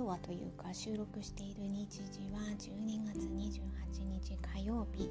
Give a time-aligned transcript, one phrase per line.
[0.00, 5.10] 今日はというか収録している日時は12月28日火曜日。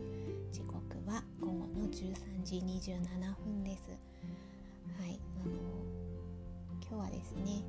[0.51, 0.73] 時刻
[1.05, 3.91] は午後の13時27分です。
[4.99, 5.53] はいあの
[6.81, 7.63] 今日はですね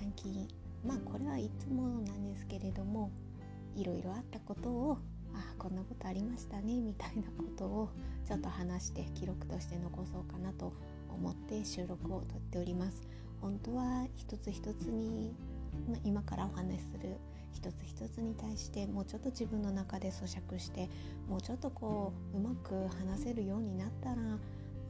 [0.00, 0.48] 最近
[0.84, 3.12] まあこれはいつもなんですけれども
[3.76, 4.98] いろいろあったことを
[5.34, 7.88] あこんなことありましたねみたいなことを
[8.26, 10.72] ちょっと話して記録として残そうかなと
[11.08, 13.06] 思って収録をとっております。
[13.40, 15.32] 本当は一つ一つに
[16.04, 17.16] 今からお話しする
[17.52, 20.88] 一つ一つに対してもうちょっと自分の中で咀嚼して
[21.28, 24.16] もうちょっとこううまく話せるようになったら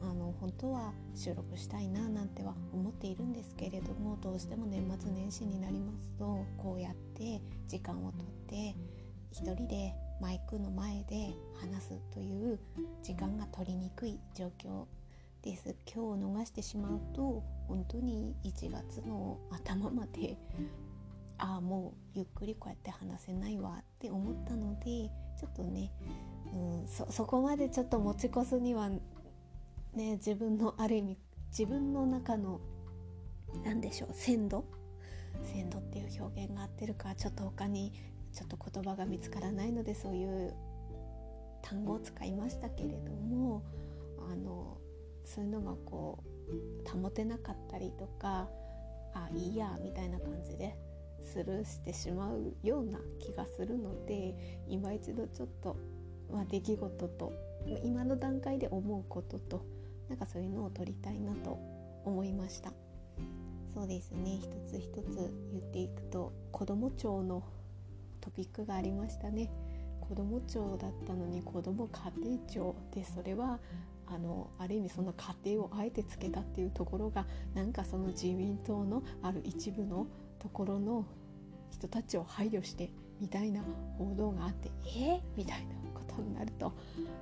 [0.01, 8.75] あの本当は収録したいななんては思っているんですけれどもどうしても年末年始になりますとこうやって時間をとって
[9.31, 12.59] 一人でマイクの前で話すという
[13.03, 14.85] 時間が取りにくい状況
[15.41, 15.75] です。
[15.85, 20.37] 今日を逃してしまうと本当に1月の頭まで
[21.37, 25.91] ああもうゆっくりこうやって話せないわって思ったのでちょっとね、
[26.51, 28.99] うん、そそこまでちょっと持ち越すにはね
[29.93, 31.17] 自分のある意味
[31.51, 32.59] 自分の中の
[33.63, 34.65] 何でしょう鮮度？
[35.53, 37.93] 鮮度っていう表現が合ってるかちょっと他に
[38.33, 40.53] ちょっと言葉が見つからないのでそういう
[41.61, 43.63] 単語を使いましたけれども
[44.31, 44.77] あの
[45.23, 46.28] そういうのがこう
[46.91, 48.49] 保てなかったりとか
[49.13, 50.75] あいいやみたいな感じで
[51.21, 55.75] スルーしてしまうような気がするので今一度ちょっと、
[56.31, 57.33] まあ、出来事と
[57.83, 59.65] 今の段階で思うことと
[60.07, 61.59] なんかそういうのを取りたいなと
[62.03, 62.71] 思いました。
[63.73, 64.39] そうですね。
[64.39, 67.43] 一つ一つ言っていくと子ども庁の
[68.19, 69.51] トピックがありましたね。
[70.01, 73.59] 子ども庁だったのに子ども家庭庁でそれは
[74.11, 80.07] あのある意味その過程をあえてつけたっていうところがなんかその自民党のある一部の
[80.39, 81.05] ところの
[81.71, 83.61] 人たちを配慮してみたいな
[83.97, 85.15] 報道があってえ？
[85.15, 86.73] ー、みたいなことになると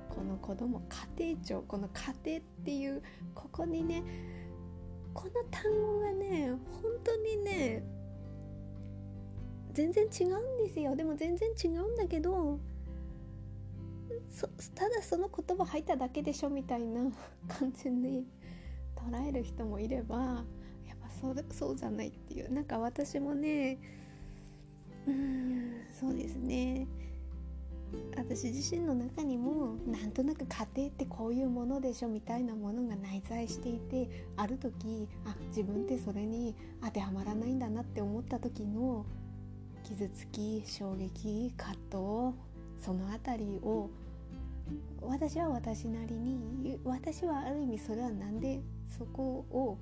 [0.08, 0.82] この子ども
[1.18, 3.02] 家庭庁この家庭っていう
[3.34, 4.02] ここにね
[5.12, 7.82] この単語がね本当にね
[9.72, 10.96] 全然違うんですよ。
[10.96, 12.58] でも全然違うんだけど
[14.74, 17.10] ただその言葉入っただけでしょみたいな
[17.48, 18.26] 感じに
[18.96, 20.44] 捉える人もいれば
[20.86, 23.78] やっぱそうそうじゃないっていうなんか私もね
[25.06, 26.86] うんそうですね。
[28.16, 39.06] 私自身の中にもなんとなく家庭ってこういうものでしょみたいなものが内在していてある時あ自分ってそれに当てはまらないんだなって思った時の
[39.84, 42.36] 傷つき衝撃葛藤
[42.78, 43.90] その辺りを
[45.00, 49.78] 私は私なりに私はある意味それは何でそこを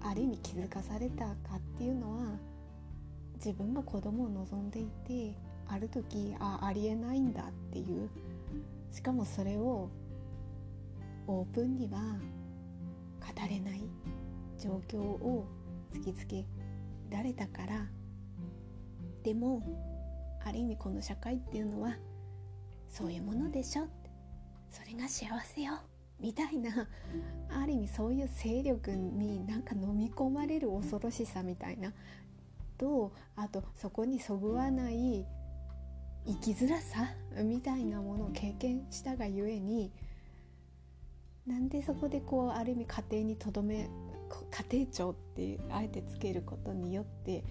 [0.00, 2.38] ある意味気づかされたかっていうのは
[3.36, 5.34] 自分が子供を望んでいて
[5.66, 8.08] ある時あありえないんだっていう
[8.90, 9.90] しかもそれを
[11.26, 11.98] オープンには
[13.20, 13.82] 語れない
[14.58, 15.46] 状況を
[15.92, 16.44] 突きつけ
[17.10, 17.86] られたから。
[19.22, 19.62] でも
[20.44, 21.94] ある意味この社会っていうのは
[22.88, 23.84] そういうものでしょ？
[23.84, 24.10] って
[24.70, 25.74] それが幸せよ。
[26.20, 26.88] みたいな。
[27.50, 31.92] ある意味そういう勢力になんか飲み込まれる恐ろしさみたいな。
[32.76, 35.26] とあとそこにそぐわない。
[36.26, 37.14] 生きづらさ？
[37.42, 39.92] みたいなものを経験したがゆえに。
[41.46, 43.88] なんでそこでこうある意味家庭にとどめ
[44.70, 47.42] 家庭長ってあえてつけることによって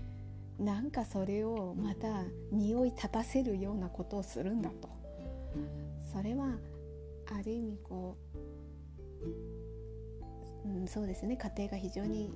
[0.60, 4.97] なんかそれをまた匂い立たせるようなことをするんだと。
[6.12, 6.58] それは
[7.32, 8.18] ある意味こ
[10.66, 11.38] う、うん、そうですね。
[11.38, 12.32] 家庭が非常に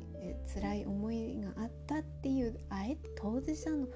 [0.54, 3.88] 辛い思いがあったっていうあえて当事者の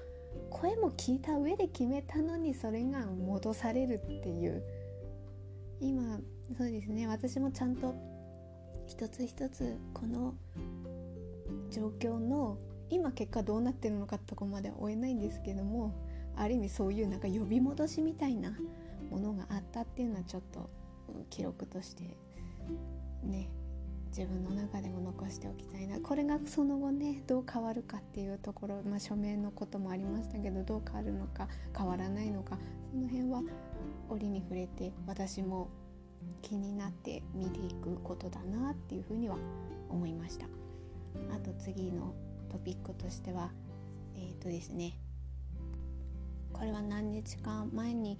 [0.50, 4.62] 声も聞いた上で決めたのにそれが戻されるっていう。
[5.80, 6.18] 今
[6.56, 7.06] そうですね。
[7.06, 7.94] 私もちゃんと
[8.86, 10.34] 一つ一つこの
[11.70, 12.58] 状況の
[12.88, 15.92] 今結果どうなってるのかとこまでは追えないんですけども
[16.36, 18.56] ある意味そういうなんか呼び戻しみたいな
[19.10, 20.70] ものがあったっていうのはちょっと
[21.30, 22.16] 記録として
[23.22, 23.48] ね
[24.08, 26.00] 自分の中でも残しておきたいな。
[26.00, 32.58] これがその後ねどう変わるかっていうところ、まあ、署名のこともありましたけどどう変わるのか変わらないのか
[32.92, 33.42] その辺は
[34.08, 35.68] 折に触れて私も
[36.40, 39.36] 気になって見ていくことだなっていうふうには
[39.90, 40.46] 思いました。
[41.34, 42.14] あと次の
[42.50, 43.50] トピックとしては
[44.14, 44.98] えっ、ー、とですね
[46.52, 48.18] これは何日か前に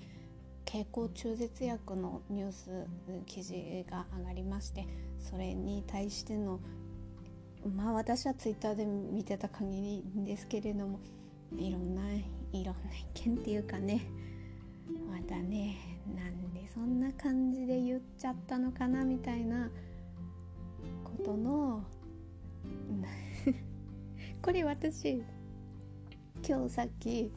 [0.67, 2.87] 経口中絶薬のニュース
[3.25, 4.87] 記事が上がりまして
[5.19, 6.59] それに対しての
[7.77, 10.99] まあ私はツイッターで見てた限りですけれども
[11.57, 12.03] いろんな
[12.53, 14.07] いろんな意見っていうかね
[15.09, 15.77] またね
[16.15, 19.71] なんでそんな感じで言っちゃったのかなみたいな
[21.05, 21.85] ことの
[24.43, 25.23] これ私
[26.47, 27.31] 今日さっき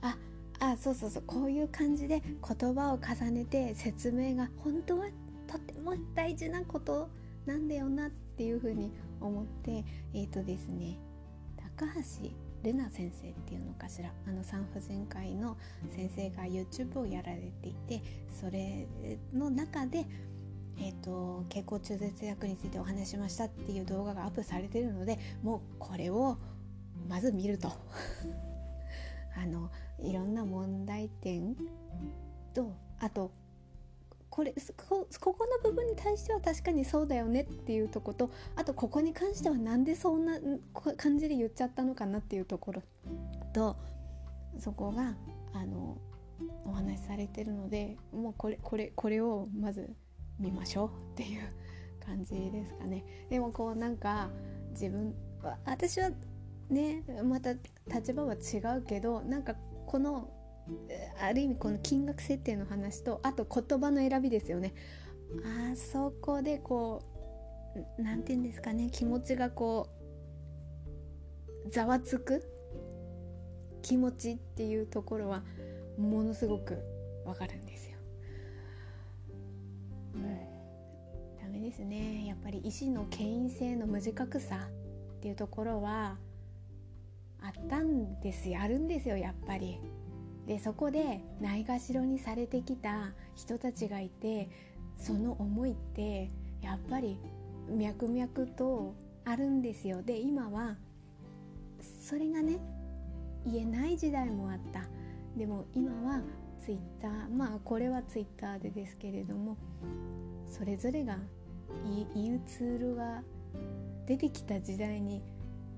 [0.00, 0.29] あっ
[0.60, 1.22] あそうそうそう。
[1.26, 5.06] こういう感じで言葉を重ねて説明が本当は
[5.46, 7.08] とても大事なこと
[7.46, 9.84] なんだよなっていうふうに思って
[10.14, 10.98] えっ、ー、とですね
[11.78, 12.30] 高橋
[12.62, 14.10] ルナ先生っていうのかしら。
[14.26, 15.56] あの産婦人科医の
[15.90, 18.02] 先生が YouTube をやられていて
[18.40, 18.86] それ
[19.32, 20.06] の中で、
[20.78, 26.36] えーと、経口中絶薬についてお話しましたっていう動画がアップされてるのでもうこれを
[27.08, 27.72] まず見ると。
[29.36, 29.70] あの
[30.02, 31.56] いろんな問題点
[32.54, 33.30] とあと
[34.30, 34.54] これ
[34.88, 40.38] こここの部分に対しては確かにそうだよねっていうとことあとここに関してはなんでそんな
[40.96, 42.82] 感じで言っちゃったのかなっていうところ
[43.52, 43.76] と
[44.58, 45.14] そこが
[45.52, 45.98] あの
[46.64, 49.90] お話しされてるのでもうこれこれこれをまず
[50.38, 51.42] 見ましょうっていう
[52.04, 53.04] 感じですかね。
[53.28, 54.30] でもこうなんか
[54.70, 55.14] 自分
[55.64, 56.10] 私は
[56.70, 57.54] ねまた
[57.92, 59.54] 立場は違うけどなんか
[59.90, 60.30] この
[61.20, 64.72] ある意味この金額設定の話とあと言葉の選びですよね。
[65.72, 67.02] あそこでこ
[67.98, 68.88] う何て言うんですかね。
[68.92, 69.88] 気持ちがこ
[71.66, 72.44] うざわつく？
[73.82, 75.42] 気持ちっていうところは
[75.98, 76.78] ものすごく
[77.26, 77.98] わかるんですよ。
[80.14, 80.22] うん、
[81.42, 82.26] ダメですね。
[82.28, 86.16] やっぱり医師の権威性の無自覚さっていうところは
[87.42, 89.78] あったんですよあるんですよやっぱり。
[90.46, 94.48] でそこでないがしろにされてきた人たちがいて
[94.96, 97.18] その思いってやっぱり
[97.68, 98.94] 脈々と
[99.24, 100.76] あるんですよで今は
[102.02, 102.58] それがね
[103.46, 104.82] 言えない時代もあった
[105.36, 106.20] でも今は
[106.58, 109.56] ツイッターまあこれはツイッターでですけれども
[110.50, 111.16] それぞれが
[112.14, 113.22] 言うツールが
[114.06, 115.22] 出てきた時代に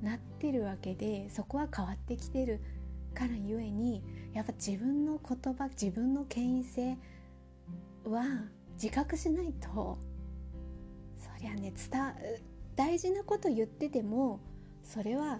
[0.02, 2.60] なってるわけでそこは変わってきてる
[3.14, 4.02] からゆえに
[4.34, 6.96] やっぱ自分の言葉自分の権威性
[8.04, 8.24] は
[8.74, 9.98] 自覚しないと
[11.18, 12.00] そりゃね伝
[12.74, 14.40] 大事なこと言ってても
[14.82, 15.38] それは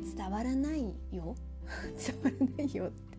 [0.00, 1.34] 伝わらないよ。
[1.98, 3.18] 伝わらないよって。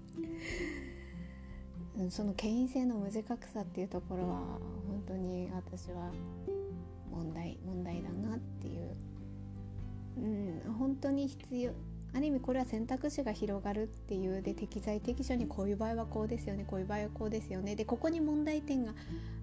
[2.09, 4.39] その権威性の無自覚さっていうところは
[4.87, 6.11] 本当に私は
[7.11, 8.95] 問題問題だなっていう、
[10.21, 11.71] うん、本当に必要
[12.13, 18.93] ある意味これは選択肢が広がるっていうで適材適所にこういう場合はこうですよねこういう場合はこうですよねでここに問題点が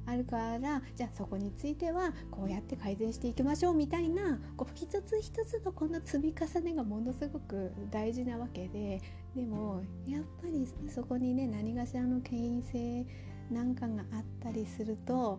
[0.04, 9.00] あるからじゃあそこについてはこうやって改善していきましょうみたいなこう一つ一つのこの積み重ねがものすごく大事なわけで
[9.36, 13.06] でもやっぱりそこにね何かしらの権威性
[13.50, 15.38] なんかがあったりすると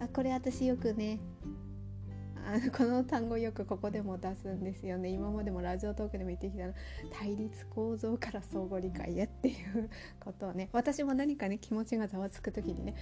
[0.00, 1.18] あこれ私よくね
[2.48, 5.10] あ のこの単語よくここでも出すんですよね。
[5.10, 6.72] 今までもラジオトークでも言ってきたの
[7.12, 10.70] 対立構造から相互理解へっていうことをね。
[10.72, 12.94] 私も何かね気持ちがざわつく時にね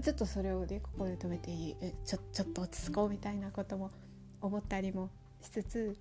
[0.00, 1.76] ちょっとそれをねここで止めていい。
[1.80, 3.90] えちょちょっと落ち着こうみたいなことも
[4.40, 5.98] 思ったりもしつつ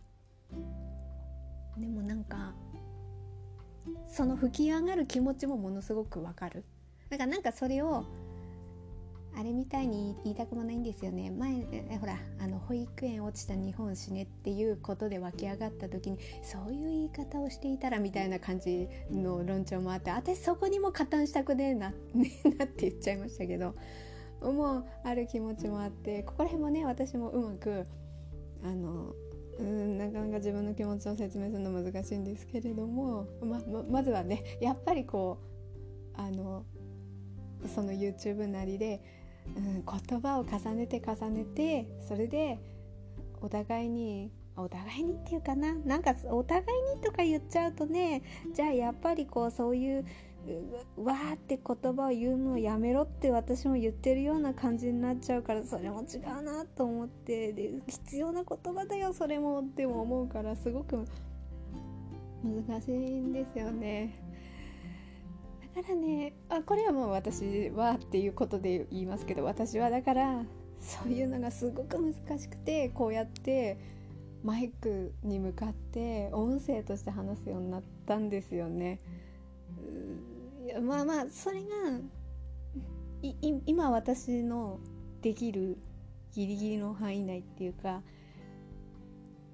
[1.77, 2.53] でもなんか
[4.11, 6.63] その吹き上がる気持ちもものすごくわかる。
[7.09, 8.05] だからなんかそれを
[9.37, 11.31] あれみたいに言いたくもないんですよね。
[11.31, 23.73] 前えほらあの保育園落ちた日本死ねっていうことで湧き上がった時にそういう言い方をしていたらみたいな感じの論調もあって私そこにも加担したくねえな ねなって言っちゃいましたけど
[24.41, 27.85] もうある気持ちもあってここら辺もね私もうまく
[28.63, 29.13] あの
[29.59, 35.39] うんなかなか自分の気持ちを説明するの難しいんですけれどもまままずはねやっぱりこ
[36.17, 36.65] うあの
[37.67, 39.20] その YouTube なりで
[39.55, 42.59] うん、言葉を重ねて重ねてそれで
[43.41, 48.21] お互いにお互いにっていうかななんかお互いにとか言っちゃうとね
[48.53, 50.05] じゃあやっぱりこうそういう
[50.97, 61.05] わーって言葉を言うのをやめろって私も言ってるような感じになっちゃうからそれも違うなと思ってで必要な言葉だよそれもっても思うからすごく
[62.43, 64.30] 難しいんですよね。
[65.75, 70.43] だからねあこれはもう私はっていうことで言いますけど私はだから
[70.79, 73.77] そういうのがすごく難しくてこうやって
[74.43, 78.99] マイクに向かって音声として話すようになったんですよね。
[80.81, 81.67] まあまあそれが
[83.65, 84.79] 今私の
[85.21, 85.77] できる
[86.33, 88.01] ギリギリの範囲内っていうか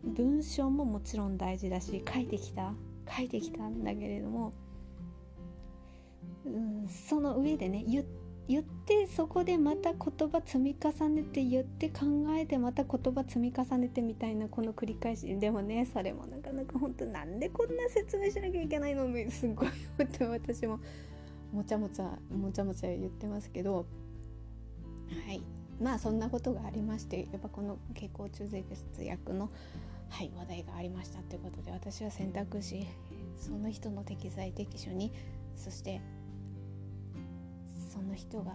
[0.03, 2.73] 文章ももちろん大事だし書いてきた
[3.09, 4.53] 書いてきたんだけれども、
[6.47, 7.85] うん、その上でね
[8.47, 12.05] 言ってそこでまた言葉積み重ねて言って考
[12.37, 19.05] えてまた言葉積み重ねてみたいなこの繰り返しでもねそれもなかなか本当なんでこんな説明しなきゃいけないの？
[19.29, 19.67] すごい
[19.99, 20.79] 思って私も
[21.51, 23.85] もちゃもちゃもちゃもちゃ言ってますけど。
[25.27, 25.41] はい。
[25.79, 28.65] まあそんなことがありましてやっぱこの蛍光中絶
[28.99, 29.51] 薬の、
[30.09, 32.87] はい、話題がありましたということで私は選択肢
[33.37, 35.13] その人の適材適所に
[35.55, 36.01] そして
[37.97, 38.53] その人が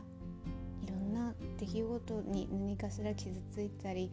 [0.82, 4.12] いろんな出来事に何かしら傷ついたり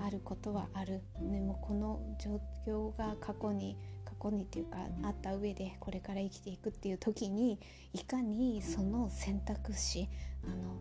[0.00, 7.58] あることはあるでもこの状況が過去に過去にっていうかあった上でこれから生きていくっていう時に
[7.92, 10.08] いかにその選択肢
[10.44, 10.78] あの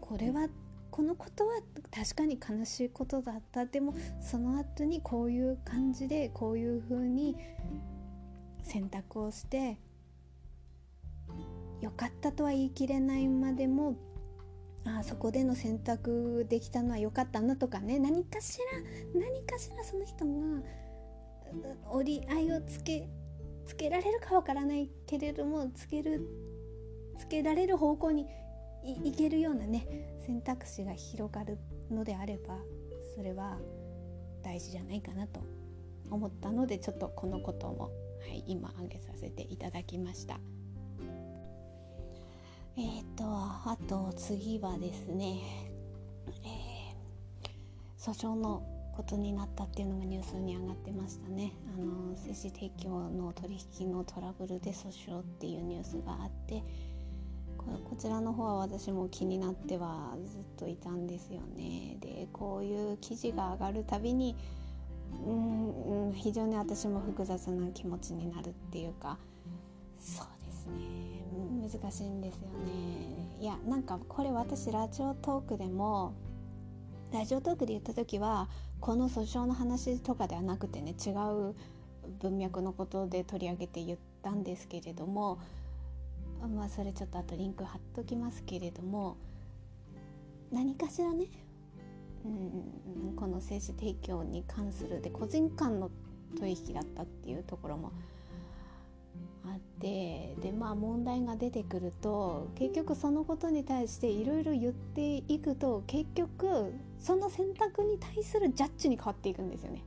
[0.00, 0.48] これは
[0.90, 1.54] このことは
[1.90, 3.66] 確かに悲しいことだった。
[3.66, 7.36] でもその後にこういう感じでこういうふうに
[8.62, 9.78] 選択をして
[11.84, 13.98] 良かったとは言い切れないまでも
[14.86, 18.58] あそこでの選択できたのは良かったなとかね何かし
[19.14, 20.62] ら何かしらその人が
[21.90, 23.06] 折り合いをつけ
[23.66, 26.26] つけられるかわからないけれどもつける
[27.18, 28.26] つけられる方向に
[28.82, 31.58] いけるようなね選択肢が広がる
[31.90, 32.56] のであれば
[33.14, 33.58] それは
[34.42, 35.42] 大事じゃないかなと
[36.10, 37.90] 思ったのでちょっとこのことも、は
[38.32, 40.40] い、今挙げさせていただきました。
[42.76, 45.38] えっ、とあと次はですね、
[46.44, 48.62] えー、訴訟の
[48.96, 51.52] ことになったっていうのがニュースに上がってましたね。
[51.76, 56.62] あの精子提供の取引のトラブルで訴訟っていうニュースがあって
[57.58, 61.96] こちらの方は私も気になってはずっといたんですよね。
[62.00, 64.36] でこういう記事が上がるたびに
[65.26, 69.18] うん非常に私も複雑な気持ちになるっていうか
[69.98, 71.13] そうですね。
[71.44, 73.24] 難しいんですよね。
[73.40, 76.14] いやなんかこれ私ラジオトークでも
[77.12, 78.48] ラジオトークで言った時は
[78.80, 81.54] この訴訟の話とかではなくてね違う
[82.20, 85.38] 文脈のことで取り上げて言ったんですけれども
[86.56, 89.16] まあそれちょっとあとリンク貼っときますけれども
[90.52, 91.26] 何かしらね、
[92.24, 92.28] う
[93.12, 95.90] ん、この精子提供に関するで個人間の
[96.38, 97.92] 取引だったっていうところも
[99.46, 109.84] あってでまあ問題が出てくると結局そのことに対していろいろ言っていくと結局その選択に対するジャッジに変わっていくんですよね。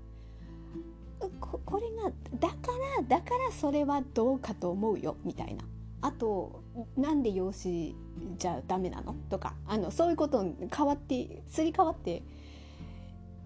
[1.42, 2.56] ここれがだか
[3.00, 5.64] らだからそれはどうかと思うよみたいな
[6.02, 6.62] あと
[6.96, 7.96] なんで養子
[8.38, 9.16] じゃダメなの？
[9.28, 12.22] とかあのそういうこと変わってすり替わって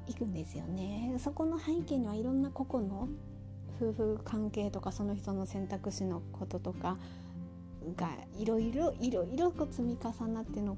[0.08, 1.16] いくんですよね。
[1.20, 3.08] そこの背景にはいろんな個々の
[3.82, 6.98] 夫婦関係とかその人の選択肢のこととか
[7.96, 10.78] がいろいろいろいろ積み重なっての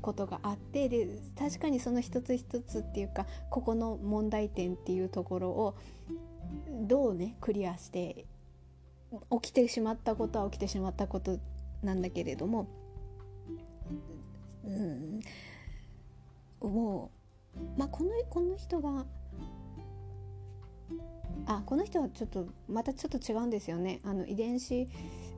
[0.00, 5.76] ことがあってで確かにその一つ一つっていうかここの問題点っていうところを
[6.82, 8.26] どうねクリアして
[9.40, 11.38] 起きてしまったことは起きてしまったこと
[11.82, 12.66] なんだけれども、
[14.64, 15.20] うん、
[16.60, 17.10] も
[17.56, 19.06] う、まあ、このこの人が
[21.46, 24.00] あこの人はちょっとまたちょっと違うんですよね。
[24.04, 24.88] あの遺伝子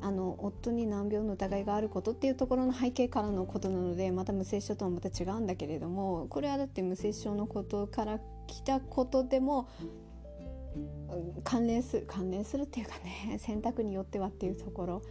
[0.01, 9.69] あの夫に難病の疑いがあることっていうところの背景からのことなのでまた無精子症とはまた違うんだけれどもこれはだって無精子症のことから来たことでも
[11.45, 15.03] 関連する関連するっていうかね選択によってはっていうところ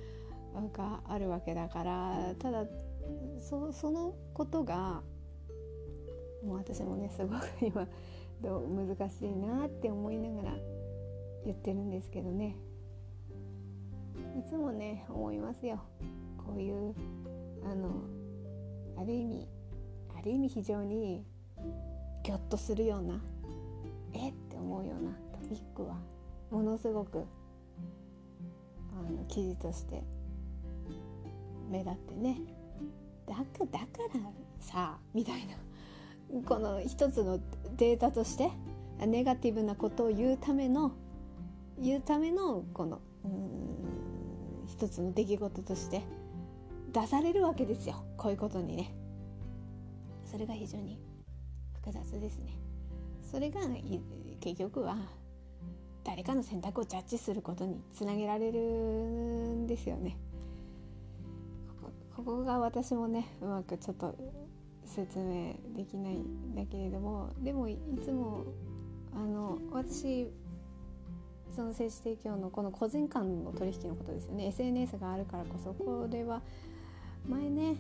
[0.71, 2.65] があるわけだからただ
[3.39, 5.01] そそのことが
[6.43, 7.87] もう私もねすごく今
[8.41, 10.55] どう難しいなって思いながら
[11.45, 12.55] 言ってるんですけどね。
[14.37, 15.81] いつもね思いますよ。
[16.37, 16.93] こういう
[17.63, 17.89] あの
[18.97, 19.47] ある意味
[20.17, 21.25] ある意味非常に
[22.23, 23.21] ギョッとするような
[24.13, 25.11] えって思うような
[25.49, 25.97] ビッグは
[26.51, 27.23] ものすごく
[28.93, 30.03] あの記事として
[31.69, 32.37] 目立ってね。
[33.27, 34.19] だだから
[34.59, 35.64] さみたいな。
[36.45, 37.39] この一つの
[37.77, 38.51] データとして
[39.05, 40.91] ネガティブなことを言うための
[41.79, 43.01] 言うためのこの
[44.67, 46.01] 一つの出来事として
[46.93, 48.03] 出されるわけですよ。
[48.17, 48.93] こういうことにね。
[50.25, 50.99] それが非常に
[51.73, 52.57] 複雑ですね。
[53.21, 53.61] それが
[54.39, 54.97] 結局は
[56.03, 60.17] 誰かの選択をジャッジすることにつなげられるんですよね。
[62.15, 64.15] ここが私もねうまくちょっと
[64.85, 68.45] 説明できないんだけれどもでもいつも
[69.13, 70.29] あの私
[71.55, 74.47] その精子提供のこの個人間の取引のことですよね。
[74.47, 76.41] SNS があるからこそこれは
[77.27, 77.77] 前ね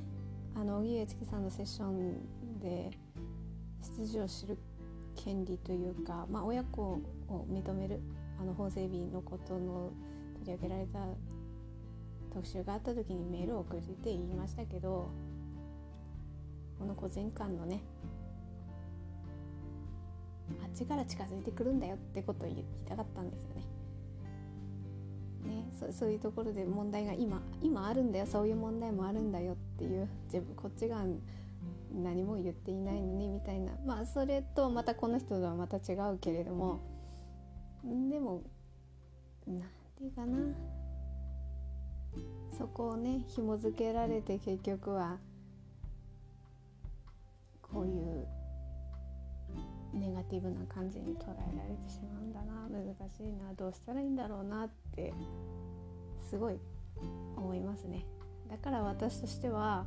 [0.55, 2.91] あの荻上チキさんのセッションで
[3.81, 4.57] 出自を知る
[5.15, 6.81] 権利というか、まあ、親子
[7.27, 7.99] を認める
[8.39, 9.91] あの法整備のことの
[10.35, 10.99] 取り上げられた
[12.33, 15.09] 特集があった時にメールを送って言いましたけど
[16.79, 17.81] この個人間のね
[20.63, 23.63] あっちから近づいてくるんだよってことを言いたかったんですよね。
[25.45, 28.25] ねそそういうところで問題が今今あるんだよ。
[28.25, 31.03] そういう問題もあるんだよっていう自分こっちが
[31.93, 33.71] 何も言っていないのにみたいな。
[33.85, 36.79] まあそれとまたこの人とはまた違うけれども。
[37.83, 38.41] でも
[39.47, 39.65] 何て
[40.01, 40.37] 言うかな。
[42.57, 45.17] そこをね紐付けられて結局は
[47.75, 48.25] こういう
[49.93, 55.13] ネガティブな感じに捉えられてしまうんだな難しいなどうしたらいいんだろうなって
[56.29, 56.59] すごい
[57.35, 58.05] 思いますね。
[58.49, 59.85] だから私としては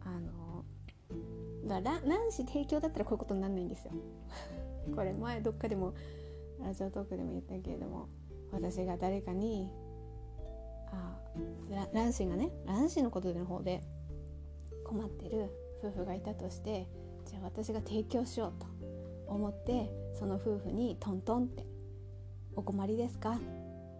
[0.00, 0.64] あの
[1.68, 3.92] 卵子提供だったらこういうことにならないんですよ。
[4.96, 5.92] これ前どっかでも
[6.58, 8.08] ラジオトークでも言ったけれども
[8.50, 9.70] 私が誰かに
[10.86, 11.20] あ
[11.92, 13.82] 卵子がね卵子のことの方で
[14.84, 16.86] 困ってる夫婦がいたとして
[17.26, 18.66] じゃあ私が提供しようと
[19.26, 21.66] 思ってその夫婦にトントンって
[22.54, 23.38] 「お困りですか？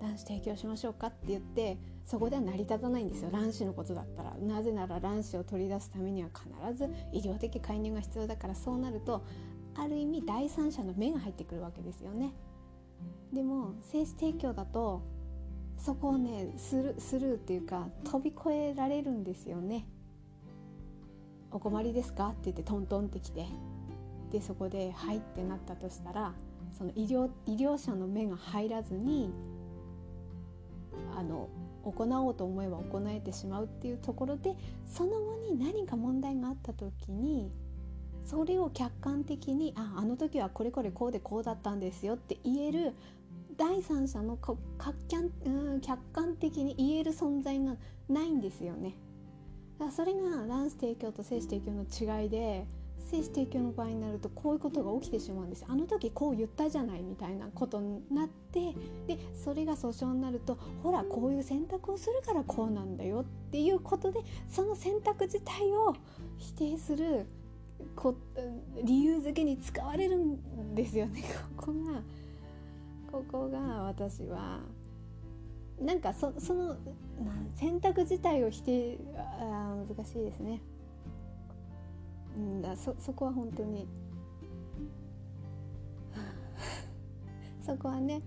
[0.01, 3.31] 卵子提供しましょうか?」って言ってそこでは成り立たないんですよ。
[3.31, 4.37] 卵子のことだったら。
[4.37, 8.55] なぜなら卵子を取り出すためには必ず医療的介入が必要だから。
[8.57, 9.23] そうなると
[9.77, 12.33] ある意味第三者の目が入ってくるわけですよね。
[13.33, 15.03] でも精子提供だと
[15.79, 19.87] そこをねスルスルーっていうか飛び越えられるんですよね。
[21.53, 23.47] お困りですか?」って言ってトントンってきて
[24.31, 26.35] でそこで「はい」ってなったとしたら
[26.73, 29.31] その医療医療者の目が入らずに
[31.17, 31.49] あの
[31.85, 37.51] 行おうと思えば行えてしまうっていうところでその後に何か問題があった時に
[38.25, 42.95] それを客観的に「ああの時はこれこれこうでこうだったんですよ」って言える
[43.57, 44.57] 第三者の客
[46.13, 47.77] 観的に言える存在が
[48.09, 48.95] ないんですよね。
[49.83, 52.67] だからそれが卵子提供と精子提供の違いで
[53.11, 58.75] 精子提供の場合になるとこういうことが起きてしまうんですあの時こう言ったじゃないみたいなことになって
[59.09, 65.97] でそれが訴訟になるとほらこういう選択をするからこうなんだよっていうことでその選択自体を
[66.39, 67.27] 否定する
[67.97, 68.15] こ
[68.85, 71.25] 理由付けに使われるんですよね。
[71.57, 72.03] ここが
[73.11, 74.61] ここが私は
[75.83, 76.77] なんかそその
[77.55, 80.61] 選択自体を否定あ難しいですね。
[82.37, 83.87] うんだそそこは本当に
[87.61, 88.23] そこはね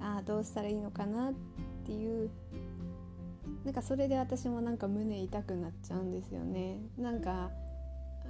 [0.00, 1.34] あどうしたらいいのかなっ
[1.84, 2.30] ていう
[3.64, 6.78] なんかそれで私もなんか胸痛くなっちゃうんですよね。
[6.96, 7.50] なんか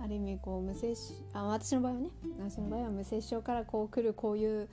[0.01, 0.95] ある意味こう無精
[1.33, 4.69] あ私の場合はね私の場合は無精症からこう来るこういう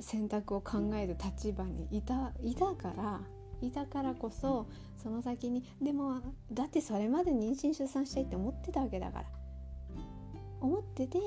[0.00, 3.20] 選択を考える立場にいたいたから
[3.60, 6.20] いたからこそその先にでも
[6.52, 9.24] だってそれまで妊娠出産したいって思ってたわけだから。
[10.60, 11.18] 思ってて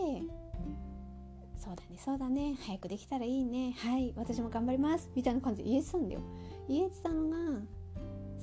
[1.58, 6.22] そうだねそうだね早くできたらいいねはい私も頑張りますみたいな感じで言えてたんだよ。
[6.68, 7.38] 言えてたのが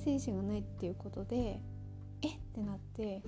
[0.03, 1.61] 精子がないっていうことで
[2.23, 3.21] えってなって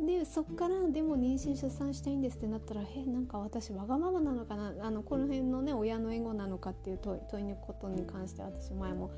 [0.00, 4.74] でそっからでも妊娠出産したいんですってなったらえなんか私わがままなのかな？
[4.82, 9.10] あのこの辺のね親のエゴなのかっていう問い問いのことに関して私前も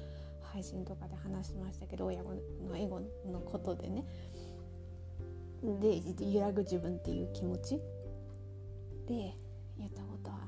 [0.43, 2.35] 配信とかで話しましたけど親の
[2.77, 4.05] エゴのことでね。
[5.63, 6.01] で
[6.33, 7.81] 揺らぐ自分っていう気持ち？
[9.07, 9.35] で
[9.79, 10.39] 言ったことは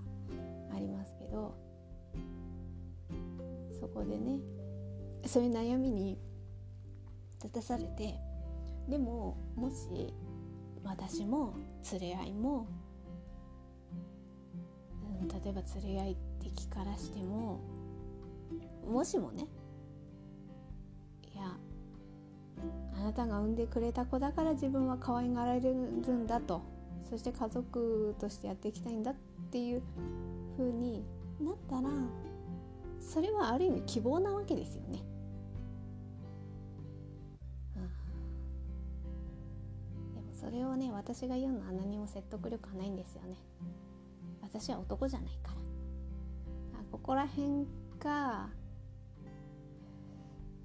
[0.75, 1.55] ありますけど
[3.81, 4.41] そこでね
[5.27, 6.19] そういう悩みに
[7.43, 8.15] 立たされて
[8.89, 10.15] でももし
[10.83, 11.55] 私も
[11.93, 12.67] 連れ合いも、
[15.21, 17.61] うん、例えば連れ合い敵からしても
[18.87, 19.47] もしもね
[21.35, 21.57] いや
[22.97, 26.63] あなたが産んでくれた子だから自分は可愛がられるんだと
[27.09, 29.15] そして家族としてやっていきたいんだっ
[29.51, 29.83] ていう
[30.57, 31.05] 風に
[31.41, 31.89] なったら
[33.01, 35.03] それはある意味希望なわけですよね。
[40.49, 43.37] それをね私が言うのは何も説得力はないんですよね。
[44.41, 45.51] 私は男じゃないか
[46.73, 46.81] ら。
[46.81, 47.67] あここら辺
[47.99, 48.49] か。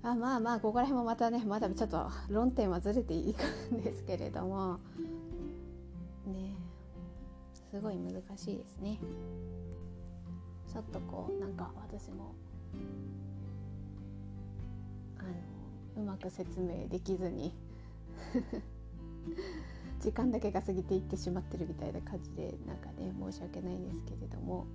[0.04, 3.44] あまあまあここら辺もまたねまだちょっと論点はずれていく
[3.76, 4.80] んですけれども。
[6.28, 6.56] ね
[7.70, 9.00] すごい難しいですね。
[10.72, 12.34] ちょっとこうなんか私も
[15.20, 15.24] あ
[15.98, 17.54] のうまく説明できずに。
[20.04, 24.68] 時間だけが過ぎていってしまってるみたいな感じでなんかね申し訳ないんですけれども。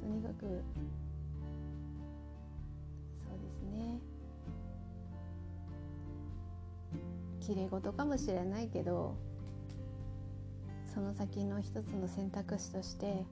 [0.00, 0.46] とにかくそ
[3.26, 3.98] うですね。
[7.40, 9.16] きれい事かもしれないけど
[10.94, 13.24] その先の一つの選択肢として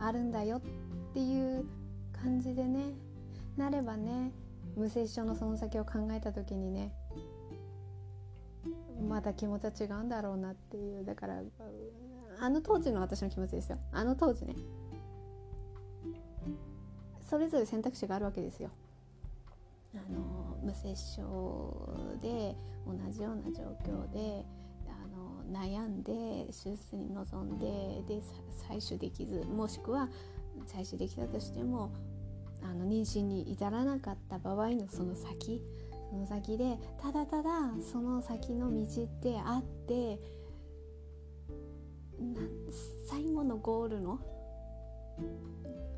[0.00, 0.60] あるんだよっ
[1.12, 1.64] ていう
[2.12, 2.94] 感じでね
[3.56, 4.32] なればね
[4.76, 6.92] 無接触のその先を考えた時にね
[9.04, 11.04] また気持ちは違うんだろうなっていう。
[11.04, 11.42] だから
[12.40, 13.78] あの当時の私の気持ちですよ。
[13.92, 14.54] あの当時ね。
[17.24, 18.70] それぞれ選択肢があるわけですよ。
[19.94, 24.44] あの無接触で同じような状況で
[24.88, 28.20] あの悩んで手術に臨んでで
[28.68, 30.08] 採取できずもしくは
[30.66, 31.92] 採取できたとしても
[32.62, 35.62] あの妊娠に至らなかった場合のその先
[36.14, 37.50] の先でただただ
[37.80, 40.18] その先の道ってあって
[43.08, 44.18] 最後のゴールの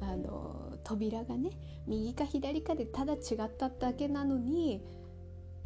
[0.01, 1.51] あの扉がね
[1.87, 4.83] 右か左かでただ違っただけなのに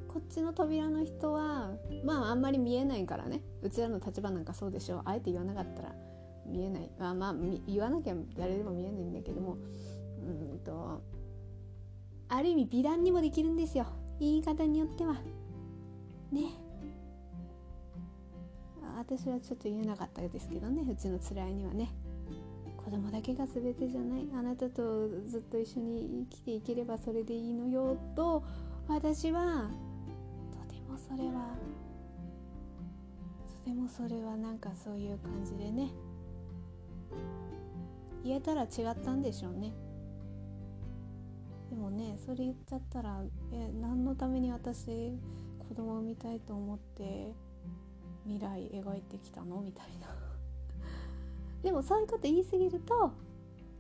[0.08, 1.72] こっちの扉の人は
[2.04, 3.42] まああんまり見えないからね。
[3.62, 5.02] うちらの立場なんかそうでしょう。
[5.04, 5.94] あえて言わなかったら
[6.46, 6.90] 見えない。
[6.98, 7.34] まあまあ
[7.68, 9.58] 言わなきゃ誰でも見えないんだけども。
[10.22, 11.00] うんと
[12.28, 13.86] ある意味美談にもできるんですよ。
[14.20, 15.14] 言い方によっては。
[16.30, 16.52] ね。
[18.96, 20.82] 私はちょっと言えなかったですけどね。
[20.82, 21.90] うちの辛いにはね。
[22.76, 24.28] 子供だけが全てじゃない。
[24.34, 28.42] あなたとずっと一緒に生きていければそれでいいのよと。
[28.88, 29.70] 私は
[30.68, 31.56] とてもそれは
[33.64, 35.90] とてもそれはなんかそういう感じでね。
[38.22, 39.72] 言えたら違ったんでしょうね。
[41.70, 44.86] でもねそれ言っちゃったらえ何のために私
[45.68, 47.32] 子供産みたいと思って
[48.24, 49.60] 未来描いてきたの？
[49.60, 50.08] みたいな。
[51.62, 53.12] でもそういうこと言い過ぎると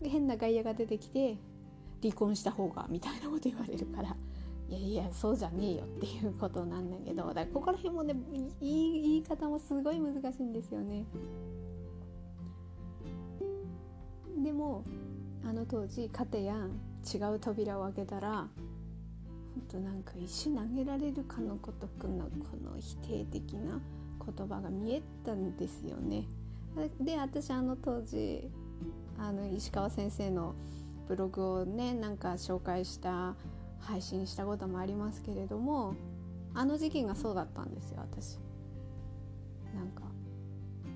[0.02, 1.36] 変な外野が出てきて
[2.00, 4.16] 離婚した方がみたいなこと言われるから
[4.68, 8.14] いやいやそうじゃねえよっていうことなんだけどだからここら辺もね
[8.60, 11.04] 言い方もすごい難しいんですよね。
[14.38, 14.84] でも
[15.44, 16.68] あの当時家庭や
[17.04, 18.48] 違う扉を開けたら
[19.54, 22.30] ほんとなんか石投げられるかのごとくのこ
[22.62, 23.80] の否定的な
[24.24, 26.26] 言葉が見えたんですよね。
[27.00, 28.48] で私あの当時
[29.18, 30.54] あの石川先生の
[31.08, 33.34] ブログをねなんか紹介した
[33.80, 35.94] 配信したこともありますけれども
[36.54, 38.38] あの時期がそうだったんですよ私。
[39.74, 40.02] なんか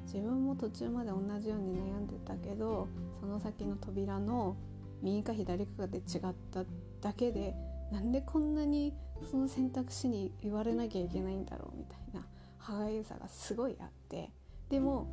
[0.04, 2.88] 自分も途中まで同じように悩んでたけど
[3.20, 4.56] その先の扉の
[5.04, 6.02] 右か左かで違っ
[6.50, 6.64] た
[7.00, 7.54] だけで
[7.92, 8.94] なんでこんなに
[9.30, 12.26] その選択肢に言われなきゃいけないんだろうみたいな
[12.58, 14.30] 歯がゆさがすごいあって
[14.70, 15.06] でも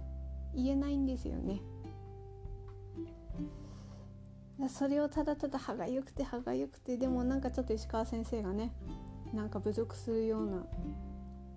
[0.56, 1.62] 言えないんですよね。
[4.70, 8.72] それをただただ歯がゆくて歯がゆくてでもなんかちょっと石川先生がね
[9.34, 10.64] なんか侮辱するような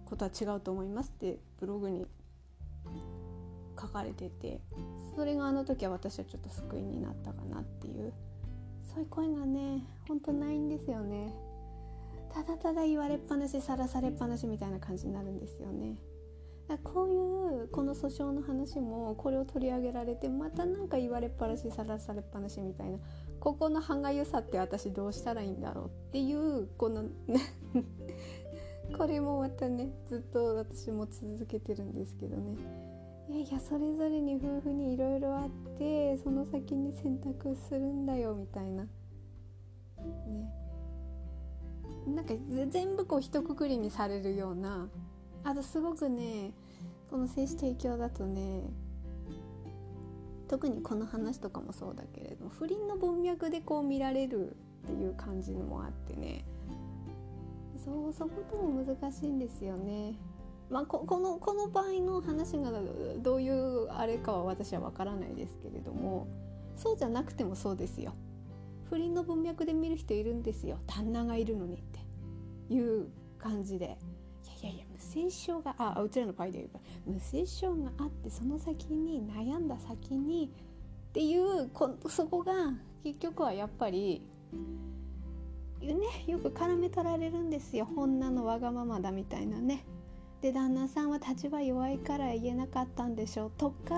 [0.07, 2.07] ことは違うと思いますってブログに
[3.87, 4.61] 書かれてて
[5.15, 8.13] それがあの時は私はちょっと救いになったかなっていう
[8.83, 11.35] そういう声がねほんとないんですよね。
[12.33, 15.97] ただただ言われっぱなしさらされっぱなしみたいな感じになるんですよね。
[16.69, 22.99] だこういうこの訴訟の話もこれを取り上げられてまた何か言われっぱなしさらされっぱなしみたいな
[23.39, 27.05] ここの歯がゆさって私どうしたらいいんだろうっていうこの
[28.97, 32.57] これもまたねずっと私も続けてるんですけどね。
[33.29, 38.85] いやそれぞれに夫婦にいろいろあってその先に選択するんだよみたいな。
[38.85, 38.91] ね。
[42.07, 42.35] なんか
[42.71, 44.89] 全部こう一括りにされるような。
[45.43, 46.53] あとすごくね
[47.11, 48.63] この精子提供だとね
[50.49, 56.45] 特にこの話とかもそうだけれども不倫の文脈でこう見られるっていう感じもあってね。
[57.85, 60.15] そうそことも難しいんですよね。
[60.75, 62.73] まあ、このこの場合の話が
[63.19, 66.27] どういうあれかは私は分からないですけれども
[66.75, 68.13] そうじゃなくてもそうですよ。
[68.91, 70.81] 不倫の文脈で見る人いるんですよ。
[70.89, 73.07] 旦那がいるのにっていう
[73.39, 73.85] 感じで。
[73.85, 73.89] い
[74.67, 80.51] やいやいや無精症があうちらの場合で言えば無精症があってその先に悩んだ先に
[81.11, 82.53] っていうこそこが
[83.05, 84.27] 結局はやっぱり
[85.81, 85.95] ね
[86.27, 87.89] よく絡め取られるんですよ。
[87.95, 89.85] 女のわがままだみたいなね。
[90.41, 93.97] で旦那さんは立場弱いから言えなかったんでしょうとか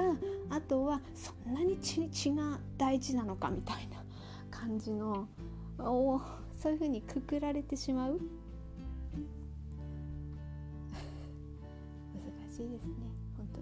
[0.49, 4.05] あとはそんなに血血が大事なのかみたいな
[4.51, 5.29] 感じの
[5.79, 6.20] お
[6.59, 8.20] そういうふうにくくられてしまう。
[12.14, 12.94] 難しいですね
[13.37, 13.61] 本当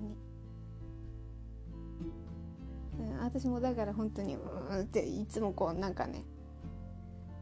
[3.02, 6.22] に、私もだから本当にうんっていつもこうなんかね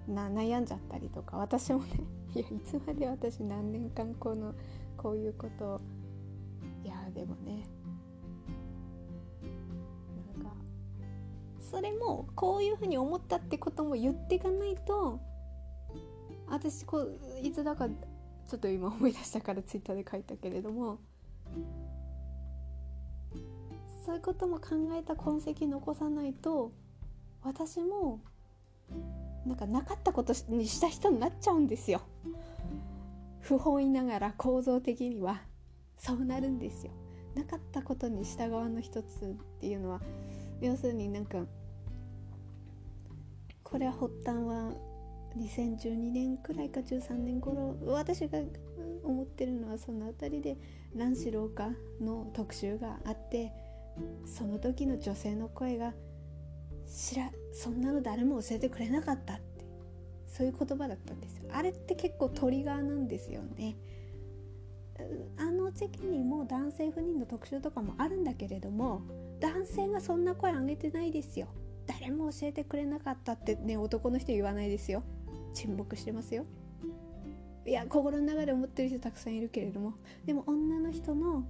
[0.08, 1.86] な悩んじゃったりとか私もね
[2.34, 4.54] いやいつまで私何年間この
[5.02, 5.80] こういうこと
[6.84, 7.66] いやでもね
[10.32, 10.54] なんか
[11.58, 15.18] それもこういうふうに思ったってことも言っていかないと
[16.48, 20.98] 私こういつだかちょっと今思い出したからツイッターで書いたけれども
[24.04, 26.72] そういうことも考えた痕跡残さないと
[27.42, 28.20] 私も
[29.46, 32.02] なんかなかったことにした人になっちゃうんですよ。
[33.42, 35.42] 不本意ながら構造的には
[35.98, 36.92] そうなるんですよ。
[37.34, 39.28] なかったことにした側の一つっ
[39.60, 40.00] ていうのは
[40.60, 41.44] 要するになんか
[43.62, 44.72] これは発端は
[45.38, 48.38] 2012年くらいか13年頃私が
[49.02, 50.56] 思ってるのはその辺りで
[50.94, 53.50] 卵子老化の特集があって
[54.26, 55.94] その時の女性の声が
[56.86, 59.40] 知らそんなの誰も教えてくれなかった
[60.32, 61.50] そういう言葉だったんですよ。
[61.52, 63.76] あれって結構トリガーなんですよね。
[65.36, 69.02] あの時期にも男性不妊の特集とかもあるんだけれども
[69.40, 71.48] 男性がそんな声上げてないですよ。
[71.86, 75.02] 誰も教えてくれなかったってね男の人言わないですよ。
[75.52, 76.46] 沈黙してますよ。
[77.66, 79.94] いや心の中で思ってる人たくさんいるけれども。
[80.24, 81.44] でも女の人の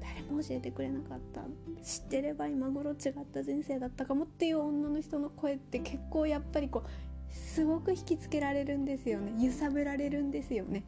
[0.00, 1.42] 誰も教えてくれなかった。
[1.82, 2.96] 知ってれば今頃違っ
[3.32, 6.88] た人生だったかもっていう女の人の声って結構やっぱりこう
[7.30, 9.32] すごく引きつけられるんですよね。
[9.44, 10.84] 揺さぶられるんですよね。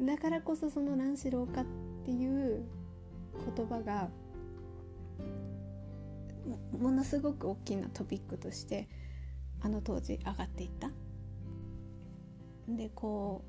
[0.00, 1.64] だからこそその卵子老化っ
[2.04, 2.64] ていう
[3.56, 4.08] 言葉が
[6.78, 8.88] ものすごく大きなトピックとして
[9.60, 10.90] あの当時上がっていった。
[12.68, 13.44] でこ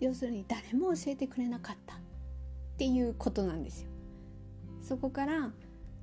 [0.00, 1.96] う要するに誰も教えてくれなかった。
[1.96, 1.98] っ
[2.78, 3.88] ていうことなんですよ。
[4.82, 5.52] そこから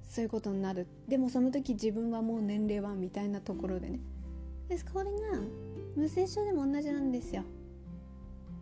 [0.07, 0.87] そういうことになる。
[1.07, 3.99] でもその時自分はもう年齢はみたいなところでね
[4.69, 4.85] です。
[4.85, 5.11] これが
[5.95, 7.43] 無精症でも同じなんですよ。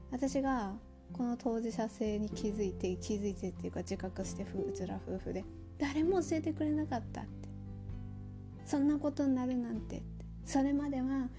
[0.09, 0.73] 私が
[1.11, 5.43] この当事者性に気づいて気づいてっていうか自覚してうちら夫婦で。
[5.77, 7.49] 誰も教えてくれなかったって。
[8.65, 10.01] そんなことになるなんて
[10.43, 11.29] それまでは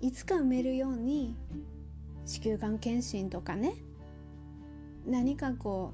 [0.00, 1.34] いつか埋めるように
[2.26, 3.74] 子宮がん検診とかね。
[5.06, 5.92] 何かこ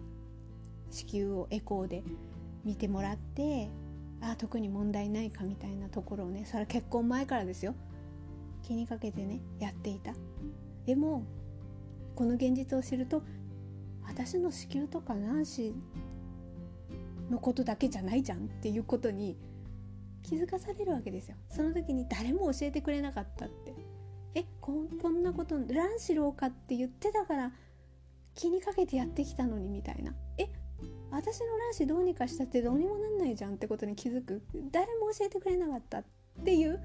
[0.91, 2.05] う子宮をエコーで
[2.65, 3.69] 見てもらって
[4.21, 7.75] あ特に問題ないかみたいなところをねそれは結婚前からですよ。
[8.65, 10.15] 気にかけてねやっていた。
[10.87, 11.25] でも
[12.15, 13.23] この現実を知ると
[14.07, 15.75] 私の子宮とか卵子
[17.31, 19.37] のことだけじゃないじゃんっていうことに
[20.23, 21.37] 気づかされるわけですよ。
[21.49, 23.75] その時に誰も教えてくれなかったって。
[24.37, 27.53] えここんなこと卵子老化って言ってたから
[28.35, 30.15] 気にかけてやってきたのにみたいな。
[30.39, 30.49] え
[31.11, 34.43] 私の卵子どうにかしたってどうにもなんないじゃんってことに気づく。
[34.73, 36.05] 誰も教えてくれなかったっ
[36.45, 36.81] ていう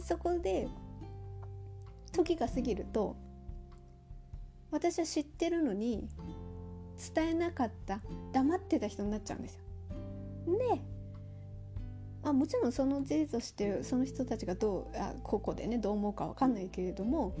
[0.00, 0.68] そこで
[2.16, 3.16] 時が過ぎると
[4.70, 6.08] 私は知ってるのに
[7.14, 8.00] 伝えなかった
[8.32, 9.60] 黙ってた人になっちゃうんですよ。
[10.46, 10.80] で
[12.22, 17.36] あもちろんその事実としてその人たちがどうあここでねどう思うか分かんないけれども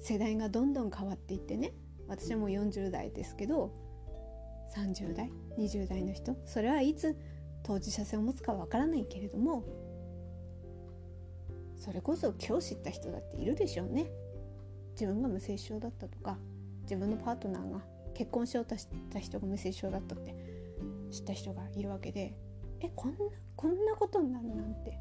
[0.00, 1.72] 世代がどんどん変わっていってね
[2.08, 3.72] 私はもう40代ですけど
[4.74, 7.16] 30代20代の人それはいつ
[7.62, 9.64] 当事者性を持つかわからないけれども
[11.76, 14.06] それこそ今日知った人だっているでしょうね。
[14.92, 16.38] 自分が無精子症だったとか
[16.82, 17.80] 自分のパートナーが
[18.14, 20.36] 結婚しようとした人が無精子症だったって
[21.10, 22.34] 知った人がいるわけで
[22.80, 23.18] えこんな
[23.56, 24.96] こんなことになるなんて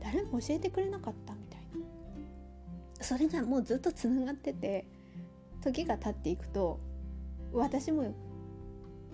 [0.00, 3.04] 誰も教えてくれなかったみたいな。
[3.04, 4.86] それがもうずっとつながってて
[5.60, 6.80] 時が経っていくと
[7.52, 8.14] 私も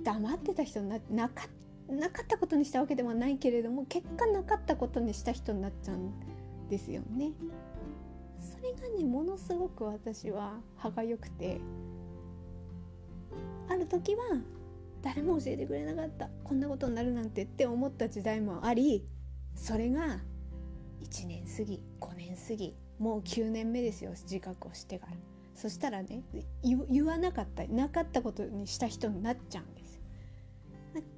[0.02, 1.46] 黙ってた人にななか
[1.88, 5.98] なかったことにしたわけではないけれども結果なかったことにした人になっちゃう。
[6.68, 7.32] ですよね。
[8.40, 11.60] それがねものすごく私は歯がゆくて
[13.68, 14.22] ある時は
[15.02, 19.06] 誰も教えてくれなかったこんなことになるなんてって思った時代もあり
[19.54, 20.20] それが
[21.02, 25.12] 1年過ぎ5年過ぎもう9年目ですよ自覚をしてから
[25.54, 26.22] そしたらね
[26.62, 30.00] 言わなかったなかったことにした人になっちゃうんです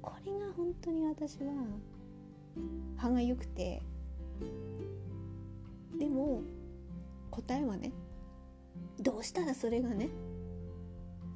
[0.01, 1.53] これが本当に私は
[2.97, 3.81] 歯がゆくて
[7.47, 7.91] 答えはね
[8.99, 10.09] どうしたらそれがね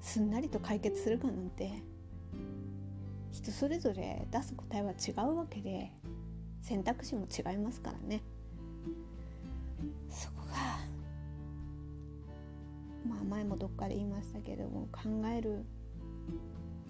[0.02, 1.72] すんなりと解決するかなんて
[3.32, 5.92] 人それぞれ出す答えは違うわけで
[6.62, 8.22] 選択肢も違いますからね。
[10.10, 10.56] そこが
[13.08, 15.66] まあ前もどっかで言いましたけども考える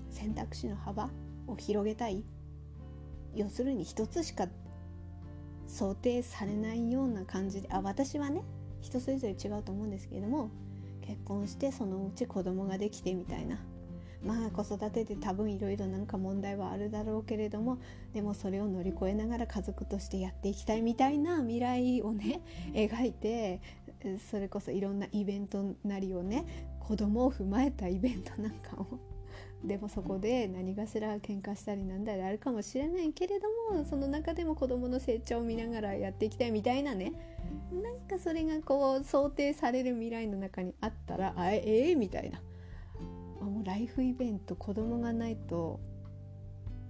[0.09, 1.09] 選択肢の幅
[1.47, 2.23] を広げたい。
[3.35, 4.47] 要するに一つしか
[5.67, 8.43] 想定されないような感じであ私はね
[8.81, 10.49] 人それぞれ違うと思うんですけれども
[11.01, 13.59] 結婚してそのうち子供ができてみたいな。
[14.23, 17.79] まあ子育てで多分いろいろなんか問題はあるだろうけれども
[18.13, 22.41] でもそれを乗り越えながら家族としてやっていきたいみたいな未来をね
[22.73, 23.61] 描いて
[24.29, 28.99] それこそいろんなイベントなりをね子供を踏まえたイベントなんかを
[29.63, 37.13] でもそこで何かしら喧嘩したりなんだりあるかもしれないけれどもその中でも子どもの成長を見ながらやっていきたいみたいなね。
[37.71, 42.41] なんかそれがこう想定される未来の中にあったらあええー、みたいな。
[43.39, 45.79] もうライフイベント子どもがないと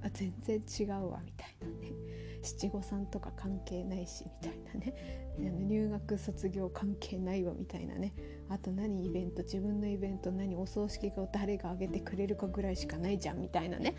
[0.03, 2.20] あ全然違うわみたいなね。
[2.41, 4.93] 七五三とか関係ないしみたいなね。
[5.38, 8.13] 入学卒業関係ないわみたいなね。
[8.49, 13.95] あと何イベント自分のイベント何お葬式を誰が挙げてくれるかぐらいしかないじゃんみたいなね。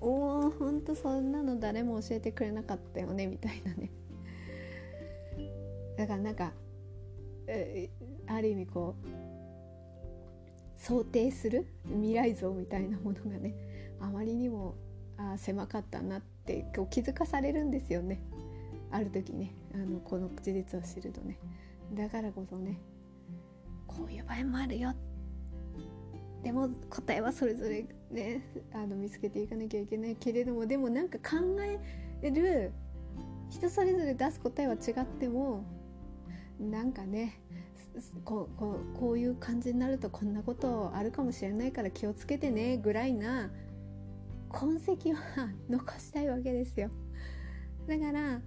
[0.00, 3.90] おーほんとそんなの誰も教えてくれなかったよねみたいなね。
[5.96, 6.52] だからなんか、
[7.46, 7.88] え
[8.26, 9.06] ある意味こう
[10.76, 13.54] 想定する未来像みたいなものがね
[14.00, 14.74] あまりにも
[15.16, 18.20] あ狭かったなってってこう気づかされるんですよね。
[18.92, 21.38] ある時ねあのこの事実を知るとね。
[21.92, 22.78] だからこそね
[23.86, 24.94] こういう場合もあるよ。
[26.44, 30.16] でも答えはそれぞれねあの見つけていかなきゃいけない。
[30.16, 31.36] けれどもでもなんか考
[32.22, 32.72] える
[33.50, 35.64] 人それぞれ出す答えは違っても
[36.60, 37.40] なんかね
[38.24, 43.50] こうこうこういう感じになるとこんなことあるかもしれないから気をつけてねぐらいな
[44.56, 46.88] 痕跡は 残したいわけですよ。
[47.86, 48.40] だから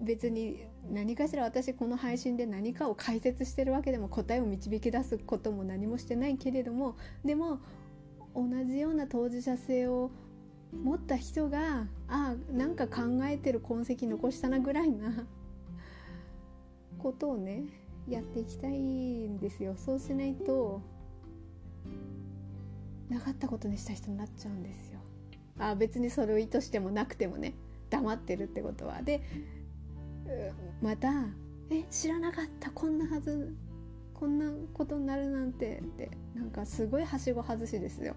[0.00, 7.58] 別に何かしら私この配信で何かを解説してるわけでも答えを導き出すことも何もしてないけれどもでも
[8.34, 10.12] 同じような当事者性を
[10.72, 15.26] 持った人がああなんか考えてる痕跡残したなぐらいな
[16.98, 17.64] ことをね
[18.06, 19.74] やっていきたいんですよ。
[19.76, 20.80] そうしないと
[23.08, 25.00] なかったことにした人になっちゃうんですよ。
[25.58, 27.54] あ別にそれを意図してもなくてもね
[27.90, 29.02] 黙ってるってことは。
[29.02, 29.22] で
[30.82, 31.10] また
[31.70, 33.54] 「え知らなかったこんなはず
[34.14, 38.14] こんなことになるなんて」ってなんかすごいはしご外しですよ。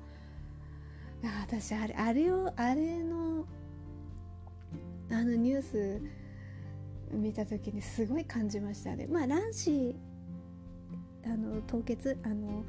[1.44, 3.46] 私あれあれをあれの
[5.12, 6.02] あのニュース
[7.12, 9.08] 見た時にすごい感じましたね。
[9.08, 9.96] まあ卵子
[11.24, 12.66] あの凍結あの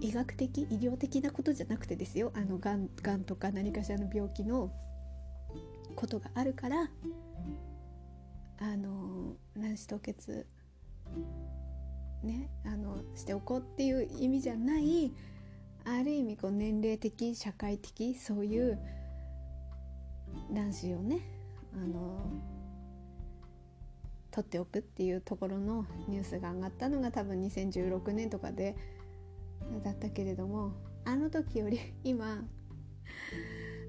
[0.00, 2.32] 医学的医療的なことじゃなくてですよ。
[2.34, 4.70] あのがんがんとか何かしらの病気の
[5.94, 6.90] ことがあるから
[8.58, 10.46] あの卵子凍結
[12.22, 15.12] ねあのしておこうっていう意味じゃない
[15.84, 18.78] ある意味こう年齢的社会的そういう
[20.52, 21.20] 卵子をね
[21.74, 22.30] あの
[24.30, 28.76] 取っておくっていうところのニュースが上がったのが多分2016年とかで
[29.84, 30.72] だったけれども
[31.04, 32.44] あの時より今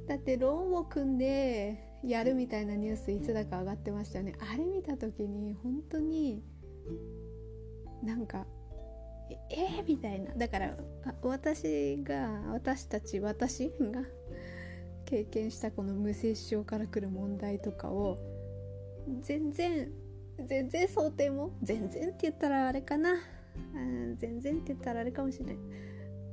[0.07, 4.33] だってローンを組んでやるみたいなニュースいつだか上がってましたよね。
[4.39, 6.43] あれ見た時に本当に
[8.03, 8.45] なんか
[9.49, 10.33] えー、みたいな。
[10.35, 10.77] だから
[11.21, 14.03] 私が私たち私が
[15.05, 18.19] 経験したこの無精子症からくる問題とかを
[19.21, 19.91] 全然
[20.45, 23.15] 全然想定も全然って言ったらあれかな、
[24.17, 25.55] 全然って言ったらあれかもしれない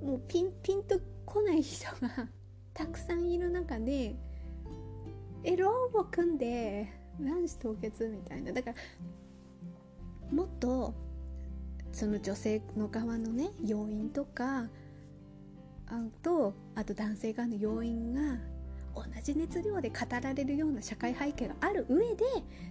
[0.03, 2.29] もうピンピンと来ない人が
[2.75, 4.17] たくさんいる中で
[5.43, 6.89] えローを組んで
[7.21, 8.77] 卵子凍結みたいなだから
[10.33, 10.95] もっと
[11.93, 14.69] その女性の側のね要因とか
[15.87, 18.39] あとあと男性側の要因が
[18.95, 22.25] 同じ熱量で語られるような社会背景がある上で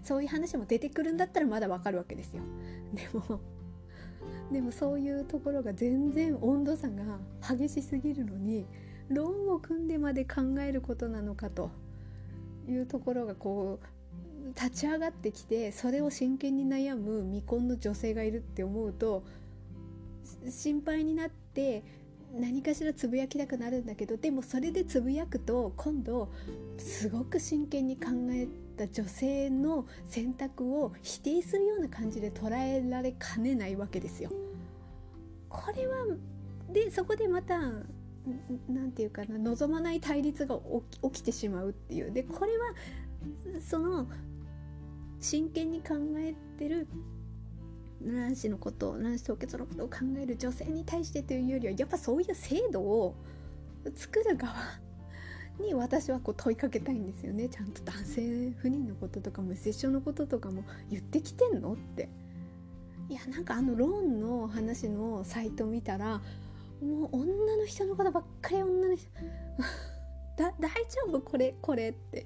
[0.04, 2.44] そういう話も出てくるんだったらまだわかるわけですよ。
[2.94, 3.40] でも
[4.54, 7.20] でもそういうところが全然温度差が
[7.56, 8.66] 激しすぎるのに
[9.10, 11.72] ローンを組んでまで考えることなのかと
[12.70, 13.88] いうところがこう
[14.56, 19.24] 立ち上がってきてそれを真剣に悩む未婚の女性がいるって思うと
[20.50, 21.84] 心配になって
[22.34, 26.30] 何かしらつぶやきたくなるんだけどでもそれでつぶやくと今度
[26.78, 34.32] すごく真剣に考えた女性の選択を否定するような感じで捉えられかねないわけですよ。
[35.50, 35.96] これは
[36.72, 37.60] でそこでまた
[38.68, 40.60] 何て言うかな望まない対立が
[41.04, 42.74] 起きてしまうっていうでこれは
[43.62, 44.08] その
[45.20, 46.88] 真剣に考えてる
[48.02, 53.16] 卵子のこと卵子凍結のことを考える女性に対してというよりはやっぱそういう制度を
[53.96, 54.54] 作る側
[55.60, 57.50] に私はこう問いかけたいんですよね。
[57.50, 62.10] ちゃんと男性不妊のこととか無接触のこととかも言ってきてんのって。
[63.10, 66.22] いやなんかあのローンの話のサイト見たら
[66.82, 69.10] もう女の人のことばっかり女の人
[70.38, 72.26] だ大丈夫これこれって。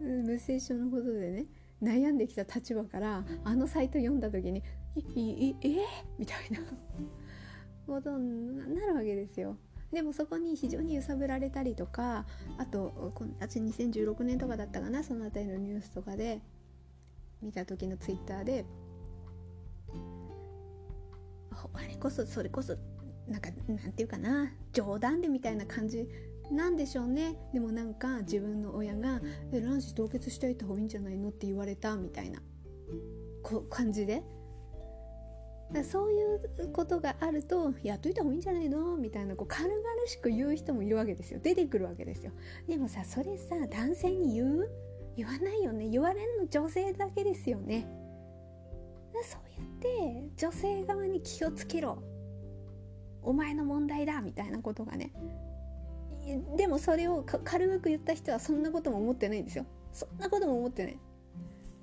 [0.00, 1.46] いう無精子のことでね
[1.82, 4.62] 悩んできた立場からあのサイト読んだ時に
[5.16, 5.78] 「えええ
[6.18, 6.60] みたいな。
[7.86, 9.56] ことになるわけですよ。
[9.94, 12.26] でもそこに非常に揺さぶられたりとか
[12.58, 16.40] あとこの2016年とかだったかなその辺りのニュースとかで
[17.40, 18.64] 見た時のツイッターで
[21.72, 22.76] あれこそそれこそ
[23.28, 26.08] なんかなんていうかな冗談でみたいな感じ
[26.50, 29.22] なんでしょうねでもなんか自分の親が
[29.52, 32.42] 「え卵子凍結しといた方がいいんじゃないの?」って言われたみたいな
[33.42, 34.22] こ感じで
[35.82, 36.24] そうい
[36.64, 41.40] うことがあるとやっといた方がいいんじゃないのみたいなこう軽々しく言う人もいるわけですよ。
[41.42, 42.32] 出てくるわけですよ。
[42.68, 44.70] でもさそれさ男性に言う？
[45.16, 45.88] 言わないよね。
[45.88, 47.88] 言われんの女性だけですよね。
[49.22, 52.02] そうやって女性側に気をつけろ。
[53.22, 55.12] お前の問題だみたいなことがね。
[56.56, 59.66] でもそれを軽く言った人はそんなことも思ってないんですよ。
[59.92, 60.98] そんなことも思ってない。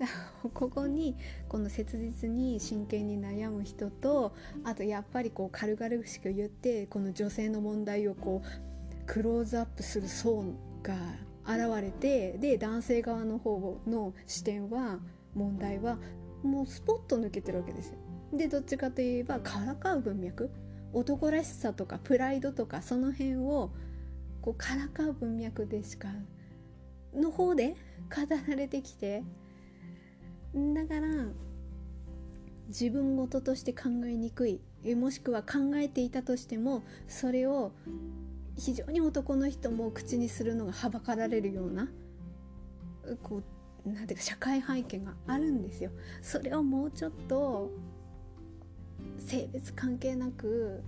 [0.54, 1.16] ここに
[1.48, 4.34] この切実に真剣に悩む人と
[4.64, 10.44] あとやっぱりこう軽々しく言ってこの女性の問題をこうクローズアップする層
[10.84, 10.96] が
[11.46, 15.00] 現れてで男性側の方の視点は
[15.34, 15.98] 問題は
[16.44, 17.98] もうスポッと抜けてるわけですよ。
[18.34, 20.50] でどっちかといえばからかう文脈
[20.94, 23.72] 男らしさとかプライドとかその辺を
[24.42, 26.10] こうからかう文脈でしか
[27.14, 27.76] の方で
[28.10, 29.24] 語られてきて
[30.54, 31.08] だから
[32.68, 34.62] 自分事として考えにくい
[34.96, 37.72] もしくは考えていたとしてもそれを
[38.58, 41.88] 非常に男の人も口にするのがはばかられるような
[43.24, 43.42] こ
[43.86, 45.90] うなんていうか社会背景があるんですよ。
[46.22, 47.72] それをもうちょっと
[49.18, 50.84] 性別関係なく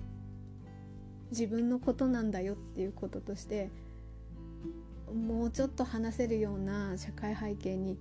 [1.31, 3.71] 自分のことなんだよっていうこととして
[5.11, 7.97] もうちょっと話せるような社会背景に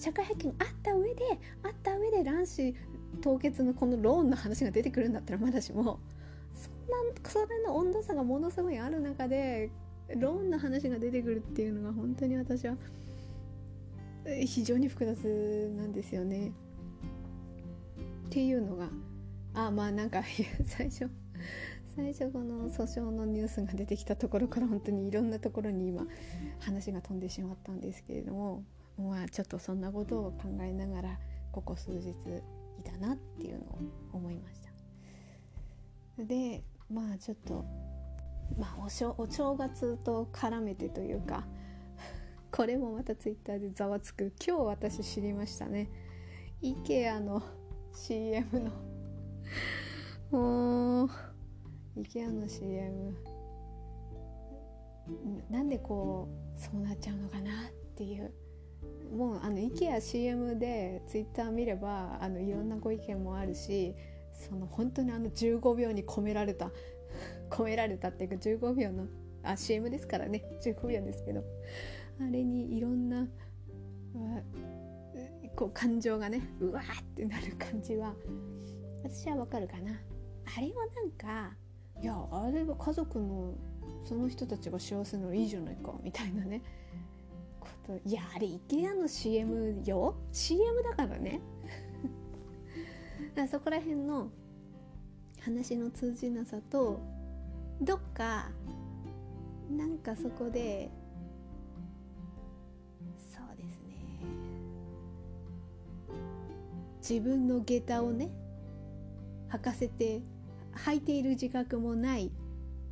[0.00, 1.22] 社会背景があった上で
[1.62, 2.74] あった上で卵子
[3.20, 6.00] 凍結のこのローンの話が出てくるんだったらまだしも
[6.54, 9.70] そんなそれの温度差がものすごいある中で
[10.16, 12.76] ローンの話が出てくるっていうのが本当に私は
[14.46, 16.48] 非常に複雑なんですよね。
[16.48, 16.52] っ
[18.30, 18.88] ていうのが
[19.54, 20.22] あまあなんか
[20.64, 21.10] 最初
[21.94, 26.06] 最初この訴訟のニュースが出てきたところから本当にいろんなところに今
[26.60, 28.64] 話が飛んでしまったんですけれども
[29.00, 31.18] まあちょっとそんなことを考えながら
[31.52, 32.10] ここ数日
[32.78, 33.78] いたなっていうのを
[34.12, 36.24] 思いました。
[36.24, 37.64] でまあちょっと
[38.58, 41.46] まあお正お正月と絡めてというか
[42.52, 44.32] これもまたツイッターでざわつく。
[44.46, 45.88] 今日私知りましたね。
[46.62, 47.42] IKEA の
[47.92, 48.70] CM の。
[50.30, 51.10] もう
[51.96, 53.16] IKEA の CM
[55.50, 58.32] なんでこうそうなっちゃうのかなっていう。
[59.10, 63.94] もうあの IKEACM で Twitter 見ればあのいろんなご意見もあるし
[64.32, 66.70] その本当にあの15秒に込められた
[67.50, 69.06] 込められたっていうか15秒の
[69.42, 70.44] あ CM ですからね。
[70.62, 71.42] 15秒ですけど
[72.20, 73.26] あれにいろんな
[75.56, 78.14] こう感情がねうわーってなる感じは
[79.02, 79.92] 私はわかるかな。
[80.56, 81.56] あれはなんか
[82.00, 83.54] いやあれは家族の
[84.04, 86.62] その人たちが幸せならいいじゃないかみたいなね。
[87.90, 90.14] といやあれ IKEA の CM よ。
[90.30, 91.40] CM だからね。
[93.34, 94.30] だからそこら辺の
[95.40, 97.00] 話の通じなさと
[97.80, 98.52] どっか
[99.70, 100.90] なんかそこで
[103.18, 103.96] そうですね。
[106.98, 108.30] 自分の下駄をね
[109.48, 110.22] 履かせて
[110.74, 112.30] 履いている自覚もない。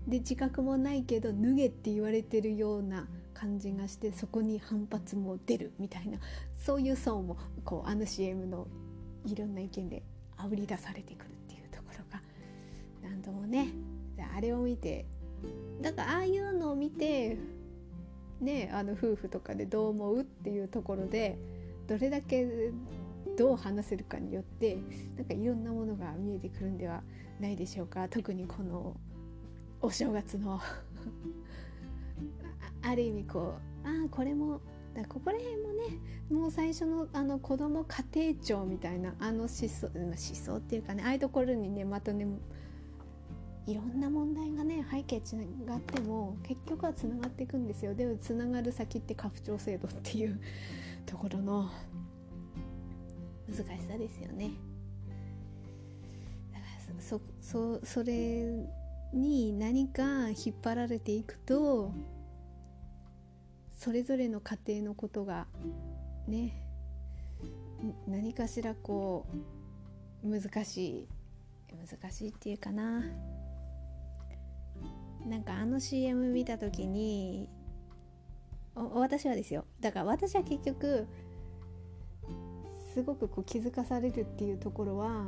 [0.08, 3.06] で自覚もないけど脱げって言われてるような
[3.38, 6.18] 感じがしてそこに反発も出るみたいな
[6.56, 8.66] そういう層もこうあの CM の
[9.24, 10.02] いろんな意見で
[10.36, 12.20] あぶり出されてくるっていうところが
[13.02, 13.68] 何度もね
[14.36, 15.06] あれを見て
[15.80, 17.38] だからああいうのを見て
[18.40, 21.38] ねあの夫婦とかでどう思うっていうところで
[21.86, 22.72] どれだけ
[23.36, 24.78] どう話せるかによって
[25.16, 27.02] なんかいろんなものが見えてくるんでは
[27.40, 28.08] ないでしょうか。
[28.08, 28.96] 特にこの
[29.80, 30.60] お正月の
[32.82, 33.54] ある意味こ
[33.84, 34.60] うああこれも
[34.94, 35.98] だここら辺もね
[36.30, 42.26] もう最初のあの子ども家庭庁みたいなあの思想思想っていうかねああいうところにねまたね
[43.66, 47.94] いろんな問題がね背景つながっても結局はつながっていくんですよ。
[47.94, 50.40] でもつながる先って家父長制度っていう
[51.04, 51.70] ところの
[53.46, 54.52] 難しさですよね。
[56.52, 56.64] だか
[56.96, 58.66] らそそそれ
[59.12, 61.92] に何か引っ張られていくと
[63.78, 65.46] それぞれの家庭のことが
[66.26, 66.64] ね
[68.08, 69.24] 何かしらこ
[70.24, 71.08] う難しい
[71.88, 73.04] 難しいっていうかな。
[75.26, 77.48] なんかあの CM 見た時に
[78.74, 79.64] 私はですよ。
[79.80, 81.06] だから私は結局
[82.94, 85.26] すごくこう気づかされるっていうところは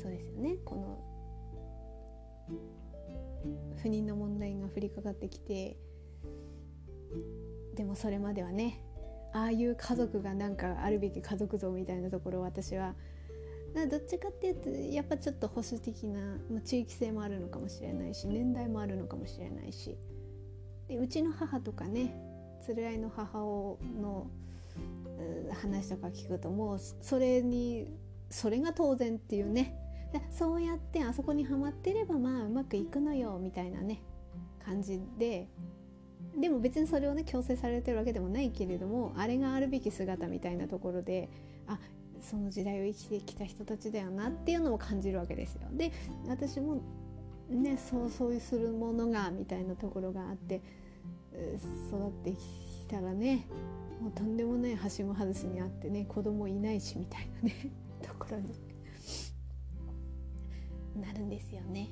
[0.00, 0.56] そうですよね。
[0.64, 1.05] この
[3.82, 5.76] 不妊の問題が降りかかってきて
[7.74, 8.82] でもそれまではね
[9.32, 12.94] ああいう家族がなんかあるべき家族像みたいなところを私は
[13.90, 16.20] どっちかっていうとやっぱちょっと保守的な、
[16.50, 19.98] まあ、地域性もあるのかもしれないし年代もあるのかもしれないし
[20.88, 22.14] でうちの母とかね
[22.68, 24.30] 連れ合いの母親の
[25.62, 27.86] 話とか聞くともうそれに
[28.30, 29.74] それが当然っていうね
[30.30, 34.02] そうやってあそこにはまってればまあうまくいくのよみたいなね
[34.64, 35.48] 感じで
[36.36, 41.30] でも別にそれをね強制されてるわけでもないけれどもあれがあるべき姿みたいなところで
[41.66, 41.78] あ
[42.20, 45.62] その時代を生きてきた人たちだよなっていうのを感じるわけですよ。
[45.72, 45.92] で
[46.28, 46.80] 私も
[47.48, 50.60] ねそうそうするものがみたいなところがあって
[51.88, 52.38] 育ってき
[52.88, 53.46] たらね
[54.00, 57.54] もうとんでもないはしご外しにあってね子供いないしみたいなね
[58.02, 58.48] ところに
[60.98, 61.90] なるんですよね。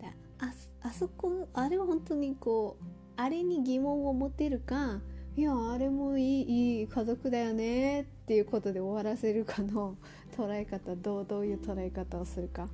[0.00, 2.84] だああそこあれは本当にこう
[3.16, 5.00] あれに疑問を持てるか
[5.36, 9.96] いやあれもいいいい家族だよねっていうことで終わらせるかの
[10.36, 12.68] 捉え方どうどういう捉え方をするか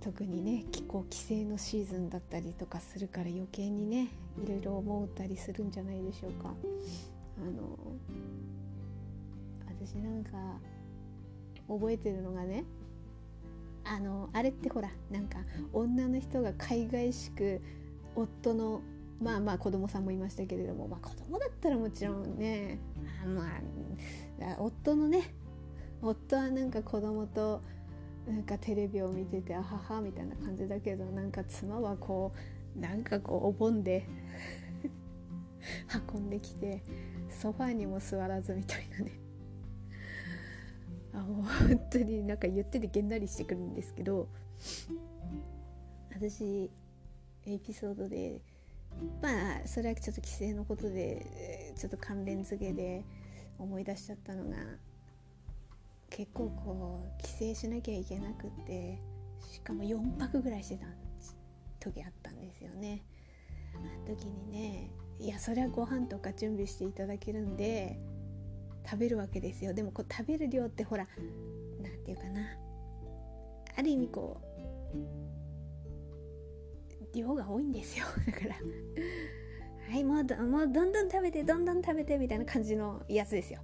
[0.00, 4.08] 特にね気候規制のシーズンだったりとかするから余計にね
[4.42, 6.54] いろいろ思ったりするんじゃないでしょうか。
[7.38, 7.78] あの
[9.80, 10.30] 私なんか
[11.68, 12.64] 覚えてるのがね
[13.90, 15.38] あのあれってほらなんか
[15.72, 17.60] 女の人が海外しく
[18.14, 18.82] 夫の
[19.20, 22.78] まあまあ子供さんもいましたけれども、まあ、子供だったらもちろんね
[23.24, 25.34] あまあ夫のね
[26.02, 27.62] 夫はなんか子供と
[28.28, 32.32] なんかテレビを見ててあははみたいな感じだけどなんか妻はこ
[32.76, 34.06] うなんかこうお盆で
[36.14, 36.80] 運んできて
[37.28, 39.29] ソファーにも座らずみたいなね。
[41.12, 44.28] あもう本当になんか言っててげんなりしてくるんですけど
[46.14, 46.70] 私
[47.46, 48.40] エピソードで
[49.22, 49.28] ま
[49.64, 53.04] あそれはちょっと規制のことでちょっと関連付けで
[53.58, 54.56] 思い出しちゃったのが
[56.10, 59.00] 結構こう帰省しなきゃいけなくって
[59.50, 60.86] しかも4泊ぐらいしてた
[61.78, 63.02] 時あったんですよね。
[63.74, 67.98] あの時にねいやそれはご飯とか準備していただけるんで
[68.84, 69.74] 食べるわけですよ。
[69.74, 71.06] でもこう食べる量ってほら
[71.82, 72.40] 何て言うかな。
[73.76, 74.40] ある意味こ
[74.94, 74.98] う
[77.16, 78.04] 量が多いんですよ。
[78.26, 78.56] だから。
[79.90, 83.60] はいもうどもうどんどん食べてどんどん食べてみたいな感じのやつですよ。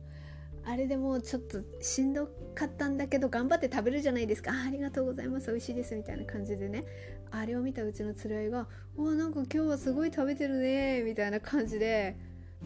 [0.65, 4.51] あれでもうちょっとしんどかったんだけど頑張って食べるじゃないですか。
[4.67, 5.51] ありがとうございます。
[5.51, 6.85] 美味しいですみたいな感じでね。
[7.31, 12.17] あれを見たうちの連れ合いが「おなんか今日はすごい食べてるね」みたいな感じで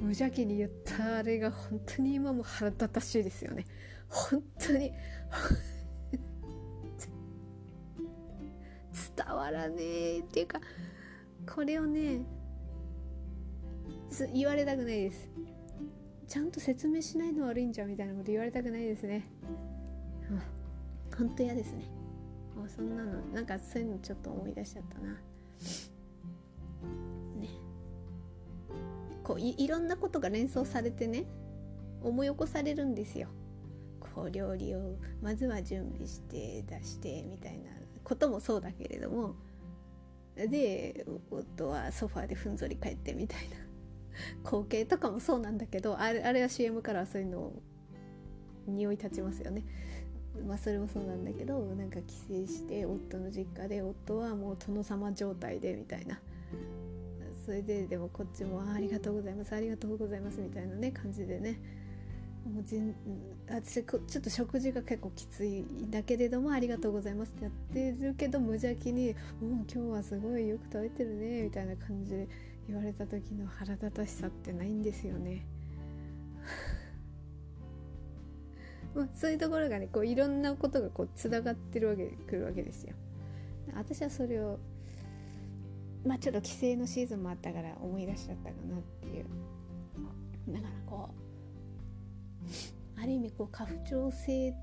[0.01, 3.67] 無邪気に言ったあれが本当に今も腹立たしいですよね。
[4.09, 4.93] 本当に。
[9.17, 10.61] 伝わらねえっていうか
[11.47, 12.23] これをね
[14.33, 15.29] 言われたくないです。
[16.27, 19.29] ちゃんと説明しないの悪いんじゃみたいなこと言われたくないですね。
[21.17, 21.85] 本当嫌ですね。
[22.57, 25.17] もうそんなのなんかそういうのちょっと思い出しちゃったな。
[29.31, 31.25] こういろんなことが連想されてね
[32.03, 33.29] 思い起こされるんですよ。
[34.01, 37.71] こう料理をまずは準備して出してみたいな
[38.03, 39.37] こともそうだけれども
[40.35, 43.57] で夫はソファーでふんぞり返ってみたいな
[44.51, 47.53] 光景とかもそうなんだけどあれあれは CM からはそういうの
[48.67, 49.63] 匂い立ちますよね。
[50.45, 56.21] まあそれもそうなんだけどなんか帰省して夫の実家で夫はもう殿様状態でみたいな
[57.51, 61.61] それででもこっちもありがとうございますありがとうございますみたいなね感じでね
[62.47, 62.95] もう全
[63.49, 67.53] 私ちょっと食事が結構きついんだけれどもありがとうございますってやっ
[67.99, 72.29] てるけど無邪気に「もう今日はすごいよく食べてるね」みたいな感じで
[72.69, 75.45] 言われた時の腹立たしさってないんですよね。
[78.95, 82.95] まあ、そういうところがねこういろんなことがこうつながってるわけくるわけですよ。
[83.75, 84.61] 私はそれを
[86.05, 89.27] まあちょっと帰省のシーズンもあったから思い出しちゃったかなっていう。
[90.49, 94.55] だからこうある意味こう過不調性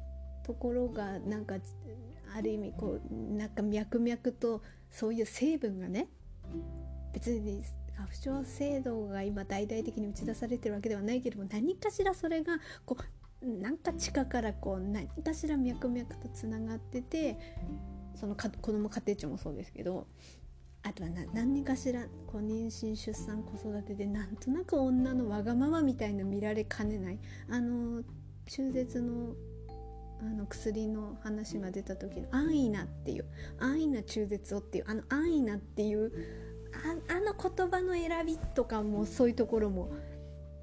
[0.46, 1.56] ところがなんか
[2.36, 4.62] ある意味こうなんか脈々と
[4.92, 6.08] そういう成分がね
[7.14, 7.64] 別に
[7.96, 12.98] 過不調制度が今大々的に打ち出されてるわけではないけれども何かしらそれがこ
[13.42, 17.38] うなんか地下からこう何かしら脈々とつながってて
[18.16, 20.08] その子ども家庭庁もそうですけど
[20.84, 27.20] あとは何かしらこう妊娠出産子育てでなんとなく女のわがままみたいな見られかねない。
[27.50, 28.04] あの
[28.46, 29.36] 中絶の
[30.20, 33.26] あの薬の話が出た時の安易なっていう
[33.60, 36.12] 安易な中絶をっていうあの安易なっていう
[36.74, 39.92] ああの言葉の選びとかもそういうところも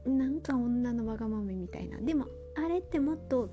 [0.07, 1.99] なんか女のわがままみたいな。
[1.99, 3.51] でもあれってもっと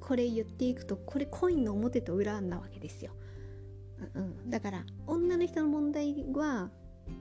[0.00, 3.12] これ言っていくとこれコインの表と裏なわけですよ、
[4.14, 6.70] うん、だから女の人の問題は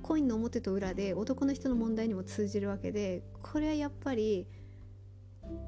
[0.01, 4.47] コインの表と裏で男の人の問題にも通じるわけでこれはやっぱり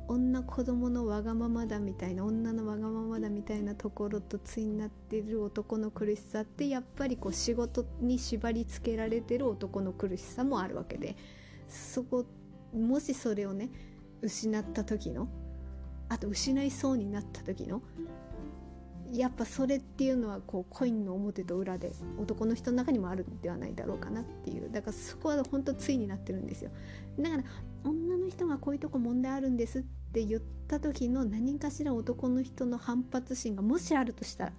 [0.07, 11.15] 女子供のわがままだみたいな女のわがままだみたいなところと対になっている男の苦しさってやっぱりこう仕事に縛り付けられてる男の苦しさもあるわけで
[11.67, 12.25] そこ
[12.73, 13.69] もしそれをね
[14.21, 15.27] 失った時の
[16.09, 17.81] あと失いそうになった時の
[19.11, 24.71] やっぱそれっていうのはこうコインの表と裏で男の人の中にもあるんではないだろうかなっていう。
[24.71, 26.71] だからそこは本当ついになってるんですよ。
[27.19, 27.43] だから
[27.83, 29.81] 女の人がこういうとこ問題あるんですっ
[30.13, 34.53] て言った時の何かしら男の人の反発心がもしあるとしたら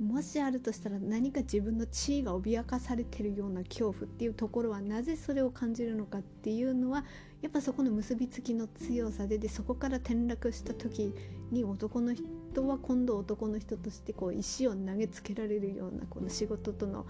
[0.00, 7.04] もしあるとしたら何か自分の地位が脅かされてるような恐怖っていうところはなぜそれを感じるのかっていうのは
[7.42, 11.14] やっぱそこの結びつきの強さででそこから転落した時
[11.52, 17.06] に男の人は今度男の人としてこう石を投げつけられるようなこの仕事との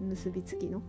[0.00, 0.82] 結びつきの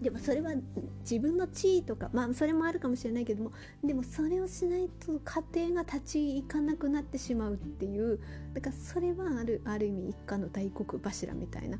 [0.00, 0.52] でもそれは
[1.00, 8.20] 自分の地位とかまあそれもあるかもしれないけどもでもそれをしないと家庭が立ち行かなくなってしまうっていう
[8.52, 11.78] だからそれはあるある意味一家の大黒柱みたいな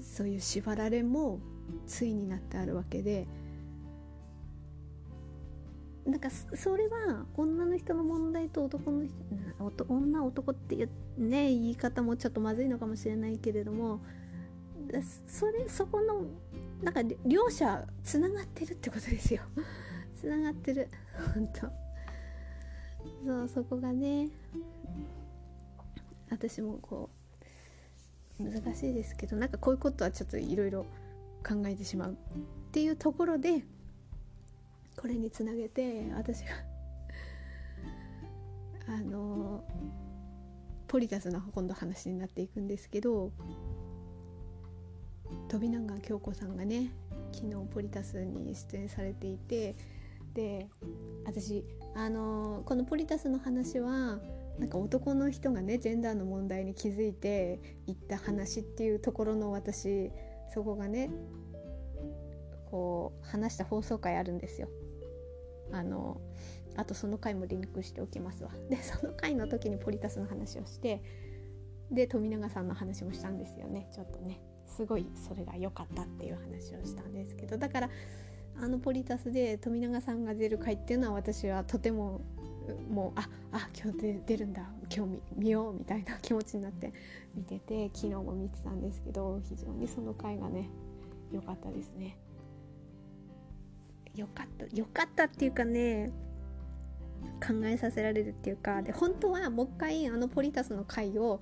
[0.00, 1.38] そういう縛られも
[1.86, 3.26] 対になってあるわけで
[6.04, 9.14] なんかそれは女の人の問題と男の人
[9.88, 14.00] 女男っていうね言い方もちょっとまずいのかもしれないけれども
[15.26, 16.26] それそこの
[16.84, 19.42] なんか両者つながってるってことですよ。
[20.20, 20.88] つながってる。
[21.34, 21.60] 本当。
[23.26, 24.28] そうそこがね。
[26.30, 27.08] 私もこ
[28.40, 30.84] う難しいですけどなんかこういうことはちょっといろいろ
[31.46, 32.16] 考えてしまうっ
[32.72, 33.62] ていうところで
[34.96, 36.46] これにつなげて私が
[38.88, 39.64] あの
[40.88, 43.30] ポリタスの今度話になっていくんですけど
[45.48, 46.92] 飛永京子さんがね
[47.32, 49.76] 昨日ポリタスに出演されていて
[50.34, 50.68] で
[51.24, 51.64] 私
[51.94, 54.18] あのこのポリタスの話は
[54.58, 60.10] なんか男の人がねジェンダーの問題に気づいて言った話っていうところの私
[60.52, 61.10] そこがね
[62.70, 64.68] こう話した放送回あるんですよ。
[65.72, 66.20] あの
[66.76, 68.50] あとその回もリンクしておきますわ。
[68.68, 71.02] でその回の時にポリタスの話をして
[71.90, 74.40] で富永さんの話もしたんですよねちょっとね。
[74.66, 77.90] すごいそれが良かったっていう話をしたんですけどだから
[78.60, 82.20] あのポリタスで富永さんが出る回っていうのは私はとても
[82.90, 84.62] もうああ今日出るんだ
[84.94, 86.92] 今日見ようみたいな気持ちになって
[87.34, 90.70] 見てて昨日も見てたんですけど非常にその回がね
[91.32, 92.16] 良かったですね。
[94.14, 96.12] 良かった良かったっていうかね
[97.46, 101.40] 考えさせられるっていうかで本当はもう一回あのポリタスの回を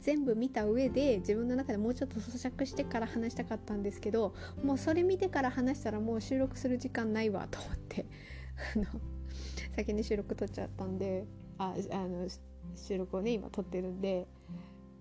[0.00, 8.06] 全部見た上で自分の中でもうちょっと咀嚼してから話したかったんですけどもうそれ見てから話したらもう収録する時間ないわと思って
[8.76, 8.84] あの
[9.76, 11.26] 先に収録撮っちゃったんで
[11.58, 12.26] ああの
[12.74, 14.26] 収録をね今撮ってるんで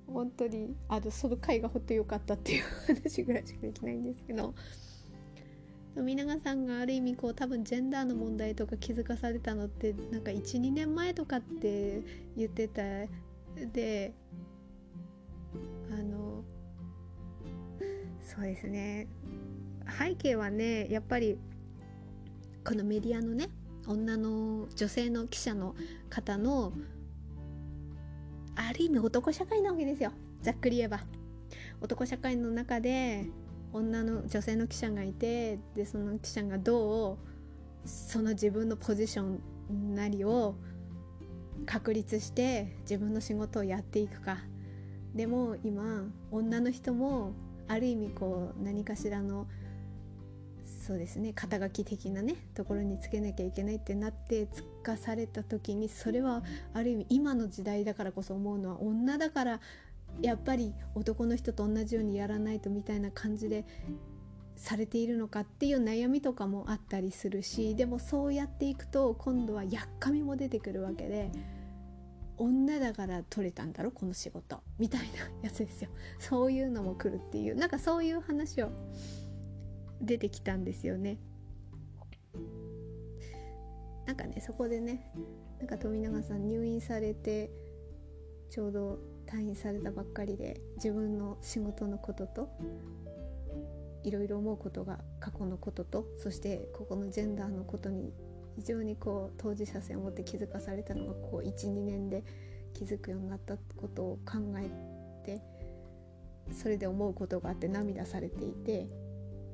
[0.08, 4.54] 本当にあのその回がほんと良かったっていう話ぐらいしかできないんですけど。
[5.96, 12.02] 富永さんがある意味こう多分ジェンダーの問題とか気づかされたのってなんか12年前とかって
[12.38, 12.82] 言ってた
[13.74, 14.14] で
[15.92, 16.44] あの
[18.22, 19.08] そうですね。
[20.00, 21.38] 背景はねやっぱり
[22.66, 23.50] このメディアのね
[23.88, 25.76] 女の女性の記者の
[26.10, 26.72] 方の
[28.56, 30.12] ある意味男社会なわけですよ。
[30.42, 31.02] ざっくり言えば。
[31.82, 33.26] 男社会の中で
[33.74, 39.38] 女の女性の記者がいてでその記者がどうその自分のポジショ
[39.72, 40.56] ンなりを
[41.66, 44.38] 確立して自分の仕事をやっていくか。
[45.16, 47.34] でも今女の人も
[47.68, 49.48] ある意味こう何かしらの
[50.66, 56.44] そうですね肩書き的なねところにつけなきゃいけないってなってつかされた時にそれは
[56.74, 59.60] ある意味今の時代だからこそ思うのは女だから
[60.22, 63.66] やっぱり男の人と同じようにやらないとみたいな感じで
[64.56, 71.32] されているのかっていう悩みとかもあったりするしでもそうやっていくと今度はやっかみも出てくるわけで
[72.38, 75.08] 女だから取れたんだろこの仕事みたいな
[75.44, 75.90] やつですよ。
[76.20, 78.70] そういうのも来るっていうなんかそういう話を
[80.02, 81.20] 出てきたんですよね。
[84.08, 85.12] なんかねそこでね
[85.60, 87.52] なんか富永さん入院されて
[88.50, 89.00] ちょうど
[89.32, 92.50] 退院されたばっかりで自分の仕事のことと
[94.04, 98.12] いろいろ思うことが過去のこととそしてここのジェンダーのことに
[98.58, 102.24] 非常にこう当事者性を持って気づかされたのがこう12年で
[102.74, 104.70] 気づくようになったことを考え
[105.26, 105.42] て
[106.52, 108.90] それで思うことがあって涙されていて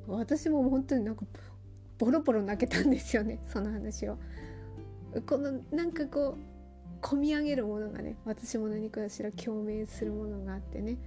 [0.08, 1.24] 私も本当になんか
[1.98, 4.18] ボロボロ泣けたんですよねその話を。
[5.26, 6.57] このなんかこう
[7.00, 10.98] 込み上げるものがね私も何かしら共鳴するものがあってね。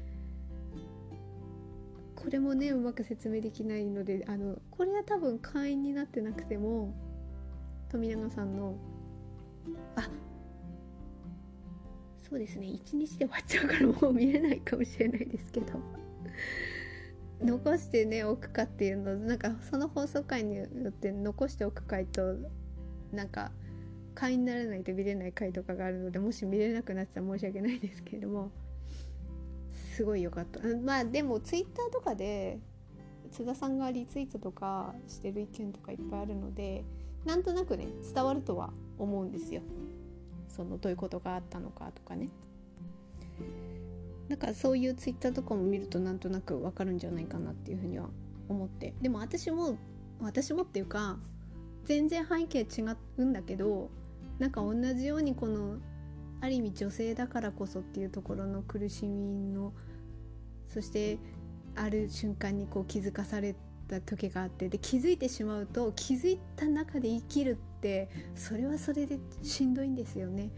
[2.15, 6.93] これもねうまく説明できないのであのこれは多分会員になってなくても
[7.89, 8.75] 富永さんの
[9.95, 10.07] あ
[12.29, 16.01] そうですね1日で終わっちゃうからもう見れないかもしれないですけど。
[17.43, 22.35] 残してねおくかっていうのなんかその放送回によって残しておく回と
[23.11, 23.51] なんか
[24.13, 28.51] 会員にならないと見れない回とかがあるのでもし見れなくなってたら申し訳ないですけれども
[29.95, 30.59] すごい良かった。
[30.83, 32.59] まあでもツイッターとかで
[33.31, 36.83] 津田さんがリツイートとかしてる意見とかいっぱいあるので
[37.25, 39.61] なんとなくね伝わるとは思うんですよ。
[40.47, 42.29] そのどういうことがあったのかとかね。
[44.27, 48.09] だからそういうツイッターとかも見るとなんとなくわかるんじゃないかなっていうふうには
[48.49, 48.93] 思って。
[49.01, 49.77] でも私も
[50.19, 51.17] 私もっていうか
[51.85, 52.85] 全然背景違
[53.17, 53.89] うんだけど
[54.41, 55.77] なんか同じようにこの
[56.41, 59.71] ある意味女性だからこそっていうところの苦しみの
[60.67, 61.19] そして
[61.75, 63.55] ある瞬間にこう気づかされ
[63.87, 70.49] た時があってで気づいてしまうと気づいた中で生きるってそれはそれでしんどいんですよね。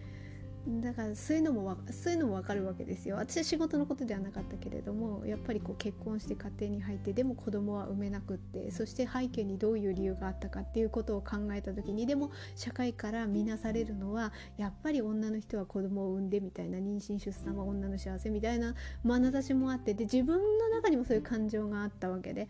[0.66, 3.18] だからそういうのもそういうのも分かるわけですよ。
[3.18, 18.74] 私は仕事のことではなかったけれどもやっぱりこう結婚して家庭に入ってでも子供は産めなくってそして背景にどういう理由があったかっていうことを考えた時にでも社会から見なされるのはやっぱり女の人は子供を産んでみたいな妊娠出産は女の幸せみたいな
[19.06, 22.48] 眼差しもあってで自分の中にもそういう感情があったわけで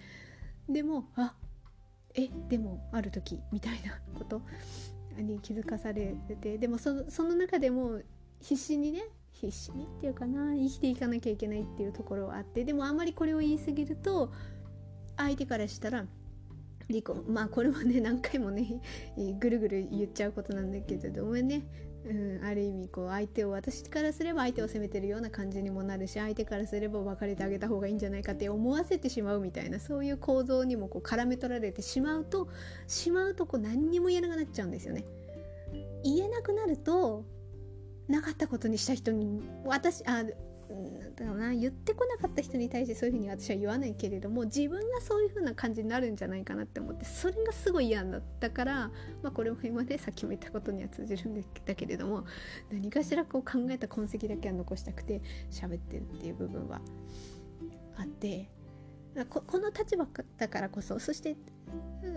[0.69, 1.33] でもあ
[2.13, 4.41] えでもある時みたいなこと。
[5.21, 7.99] に気づかされててでもその中でも
[8.39, 14.31] 必死にね必死にっていうかな生きていかなきゃいけないっていうところはあってでもあんまりこれを言い過ぎると
[15.17, 16.05] 相手からしたら
[16.89, 18.81] 離婚まあこれはね何回もね
[19.39, 21.63] ぐるぐる言っちゃうことなんだけれどもね
[22.05, 32.49] うん、ある意味こう相手を私からすれば相手を責めてるような感じにもなるし相手からすれば別れてあげた方がいいんじゃないかって思わせてしまうみたいなそういう構造にもこう絡め取られてしまうと
[32.87, 35.05] しまうとこう何にも言えなくなっちゃうんですよね。
[36.03, 37.23] 言えなくなると
[38.09, 40.25] なかったことにした人に私あ
[41.15, 52.25] だからな言ってこなかった人に対してそういうふうに私は言わないけれども自分がそういうふうな感じになるんじゃないかなって思ってそれがすごい嫌だったから、まあ、これも今ねさっきも言ったことには通じるんだけれども
[52.71, 55.21] 何かしらこう考えた痕跡だけは残したくて
[55.51, 56.81] 喋ってるっていう部分は
[57.97, 58.49] あって
[59.29, 60.07] ここの立場
[60.37, 61.35] だからこそそして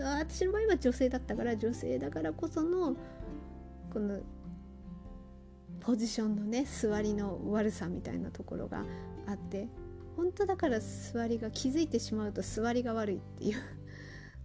[0.00, 2.96] 私の場合は女性だったから女性だからこその
[3.92, 4.20] この
[5.80, 8.84] ポジションのね座りの悪さみたいなところが
[9.26, 9.68] あって
[10.16, 13.58] 本当だから座りが気づいてしまうと座りが悪いっていう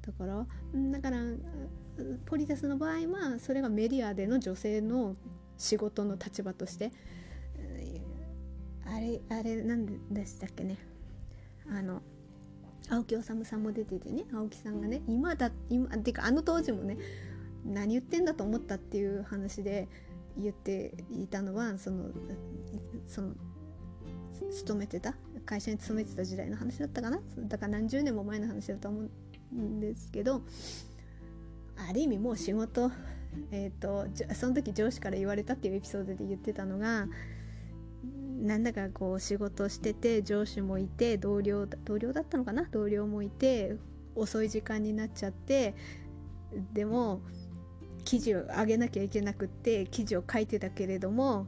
[0.02, 0.48] ところ。
[0.92, 1.20] だから
[2.26, 5.16] ポリタスの場合はそれがメディアでの女性の
[5.58, 6.92] 仕事の立場として
[8.86, 10.78] あれあれ何でしたっけね。
[11.70, 12.02] あの
[12.90, 16.98] 青木治さんも出ててね青木さんがね今だ今っていうかあの当時もね
[17.64, 19.88] 何言ってんだと思ったっていう話で
[20.38, 22.10] 言っていたのはその
[23.06, 23.34] その
[24.52, 25.16] 勤めてた
[25.46, 27.20] 会社に勤めてた時代の話だったかな。
[27.48, 29.10] だから何十年も前の話だと思
[29.54, 30.42] うんですけど
[31.90, 32.92] ある意味もう仕事
[33.50, 37.08] えーと、その時上司から言われたっていうエピソードで言ってたのが
[38.42, 42.68] なんだかこう仕事してて上司もいて同僚同僚だったのかな？
[42.70, 43.78] 同僚もいて
[44.16, 45.76] 遅い時間になっちゃって
[46.74, 47.22] でも
[48.04, 51.46] 記事を上げなきゃいけなくって記事を書いてたけれども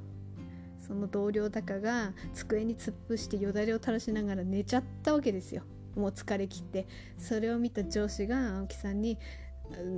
[0.86, 5.64] その同僚だかが机に突っ伏してよだれを垂らしながら寝ちゃったわけですよ。
[5.95, 6.88] もう疲れ切って。
[7.18, 9.18] それを見た上司が青木さんに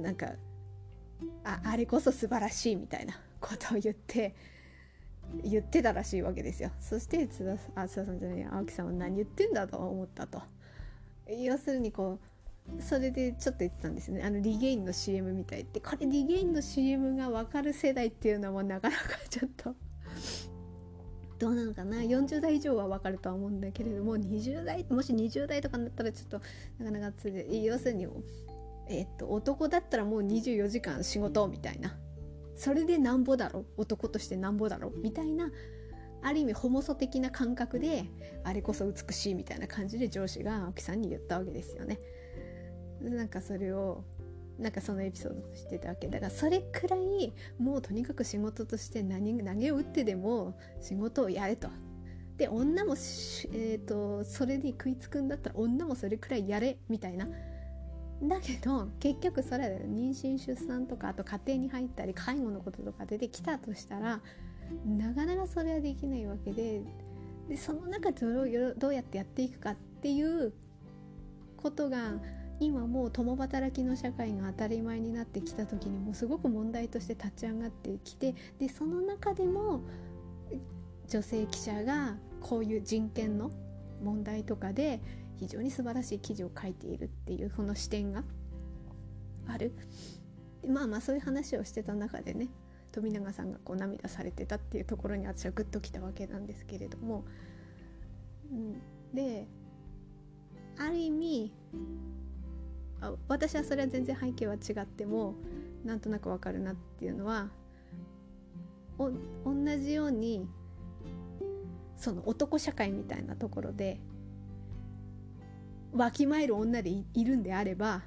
[0.02, 0.34] なんか
[1.44, 4.36] ああれこそ素晴らしいみたいなことを言って
[5.44, 6.72] 言ってたらしいわけですよ。
[6.80, 7.44] そして津
[7.74, 10.42] 田あ津田さんじゃない青木さんは何言ってんだと思ったと。
[11.28, 12.35] 要するにこう
[12.80, 14.24] それでちょっと言ってたんですね。
[14.24, 15.80] あのリゲインの CM みたいって。
[15.80, 19.76] これリゲインの CM が分かる世代っていうのもなかなかちょっと。
[21.38, 26.42] どうなのかな？40代以上は分かるとは思うんだけれども20代もし20代とかになったらちょっと
[26.80, 28.08] なかなかつい要するに
[28.88, 31.96] えっと男だったらもう24時間仕事みたいな。
[32.56, 35.52] それでなんぼだろ男としてなんぼだろみたいな
[36.22, 38.06] ある意味ホモソ的な感覚で
[38.46, 42.00] あれこそ美しいみたいな感じで上司が青木さんに言ったわけですよね。
[43.10, 44.04] なんかそれを
[44.60, 46.08] なんかそのエピソードとしてたわけ。
[46.08, 51.70] だからそれくらいもうとにかく仕事として何投げを打ってでも仕事をやれと。
[52.38, 57.28] で女も、えーと、それに食いつくんだったら女もそれくらいやれみたいな。
[58.24, 64.22] だけど結局それは妊娠出産とかあと家庭に入ったり介護のこととか出てきたとしたら
[64.86, 66.82] なかなかそれはできないわけで。
[67.50, 68.26] でその中で
[68.76, 70.52] どうやってやっていくかっていう
[71.58, 72.14] ことが
[72.60, 79.82] 今もう共働きの社会が当たり前になってきた時にもすごく問題として立ち上がってきてでその中でも
[81.08, 83.52] 女性記者がこういう人権の
[84.04, 85.02] 問題とかで
[85.38, 88.24] 非常に素晴らしい記事を書いているっていうその視点が
[89.48, 89.74] ある。
[90.68, 92.48] まあまあそういう話をしてた中でね
[92.92, 97.24] 富永さんがこう涙されてたっていうところに私はグッときたわけなんですけれども、
[98.52, 98.82] うん、
[99.14, 99.48] で
[100.78, 101.54] ある意味
[103.06, 105.36] あ私はそれは全然背景は違っても
[105.84, 107.50] なんとなくわかるなっていうのは
[108.98, 109.12] お
[109.46, 110.48] 同じように
[111.96, 114.00] その男社会みたいなところで
[115.94, 118.02] わきまえる女でいるんであれば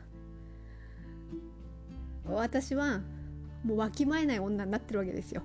[2.25, 3.01] 私は
[3.65, 5.43] もうわきまえない女になってるわけですよ。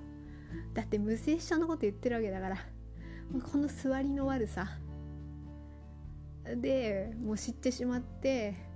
[0.74, 2.56] だって無精子症のこと言ってるわけだから
[3.50, 4.68] この座りの悪さ。
[6.56, 8.73] でもう知ってしまって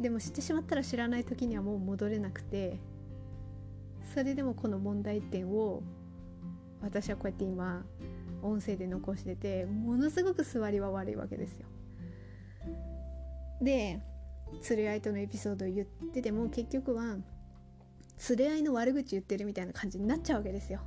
[0.00, 2.78] でも知ってしまったら知らない時にはもう戻れなくて
[4.14, 5.82] それでもこの問題点を
[6.80, 7.84] 私はこうやって今
[8.42, 11.66] 音声で残しててものすごく座りは悪いわけですよ。
[13.60, 14.00] で
[14.68, 17.18] 連れ合いとのエピソードを言ってても結局は
[18.30, 20.80] 連れ合いの悪口言ってるみたいな感じになっちゃうわけですよ。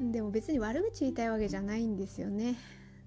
[0.00, 2.54] でも別に悪口言いたいわけじゃないんですよね。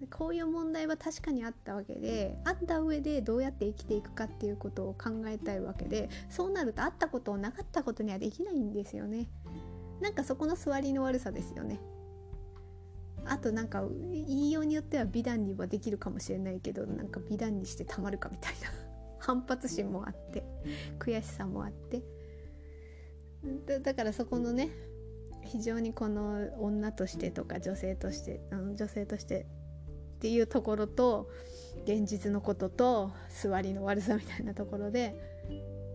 [0.07, 9.29] こういう問題は確かにあったわけであった上でどうやって生きていくかっていうことを考えたいわけでそうなるとあったことをなかったことにはできないんですよね。
[10.01, 11.79] なんかそこの座りの悪さですよね。
[13.25, 18.69] あとなんか言いようによっては美談にはできるかもしれないけどなんか美談にしてたまるかみたいな。
[19.19, 20.43] 反発心もあって
[20.97, 22.01] 悔しさもあって。
[23.81, 24.69] だからそこのね
[25.43, 29.45] 非常にこの女としてとか女性としてあの女性として
[30.19, 31.29] っていうところと
[31.85, 35.15] 現実のことと座りの悪さみたいなところで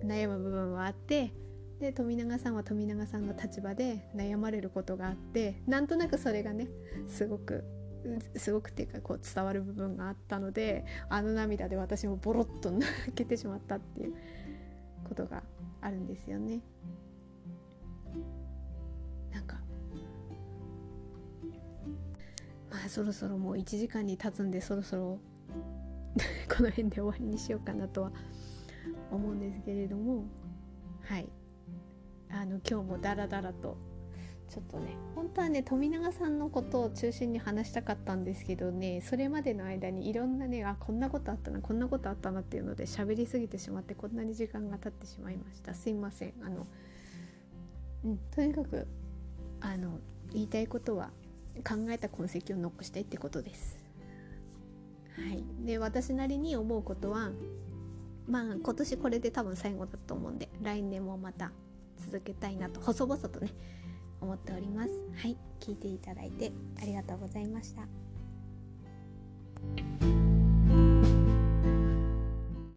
[0.02, 1.34] 悩む部分はあって
[1.78, 6.68] で富永さんは富永さんの立場で悩まれることがあってなんとなくそれがね
[7.06, 7.64] すごく
[8.34, 14.14] すごくっていうかこう伝わる部分があったのであの涙で私もボロッと泣けてしまったっていう
[15.06, 15.42] ことが
[15.82, 16.60] あるんですよね。
[22.74, 25.18] まあそろそろもう1時間に経つんでそろそろ
[26.50, 28.12] この辺で終わりにしようかなとは
[29.12, 30.24] 思うんですけれども。
[31.02, 31.28] はい。
[32.30, 33.76] あの今日もダラダラと
[34.48, 45.74] ちょっとね本当はね富永さんのことを中心に話したかったんですけどねそれまでの間にいろんなねあこんなことあったなこんなことあったなっていうので喋りすぎてしまってこんなに時間が経ってしまいました。
[45.74, 46.34] すいません。
[46.42, 46.66] あの
[48.04, 48.88] うんとにかく
[49.60, 50.00] あの
[50.32, 51.10] 言いたいことは
[51.62, 53.78] 考えた痕跡を残したいってことです。
[55.16, 55.44] はい。
[55.64, 57.30] で私なりに思うことは
[58.26, 61.52] まあ今年これで多分最後だと思うんで来年もまた
[61.98, 63.52] 続けたいなと細々とね
[64.20, 64.90] 思っております。
[65.16, 65.36] はい。
[65.60, 67.82] 聞いていただいてありがとうございました。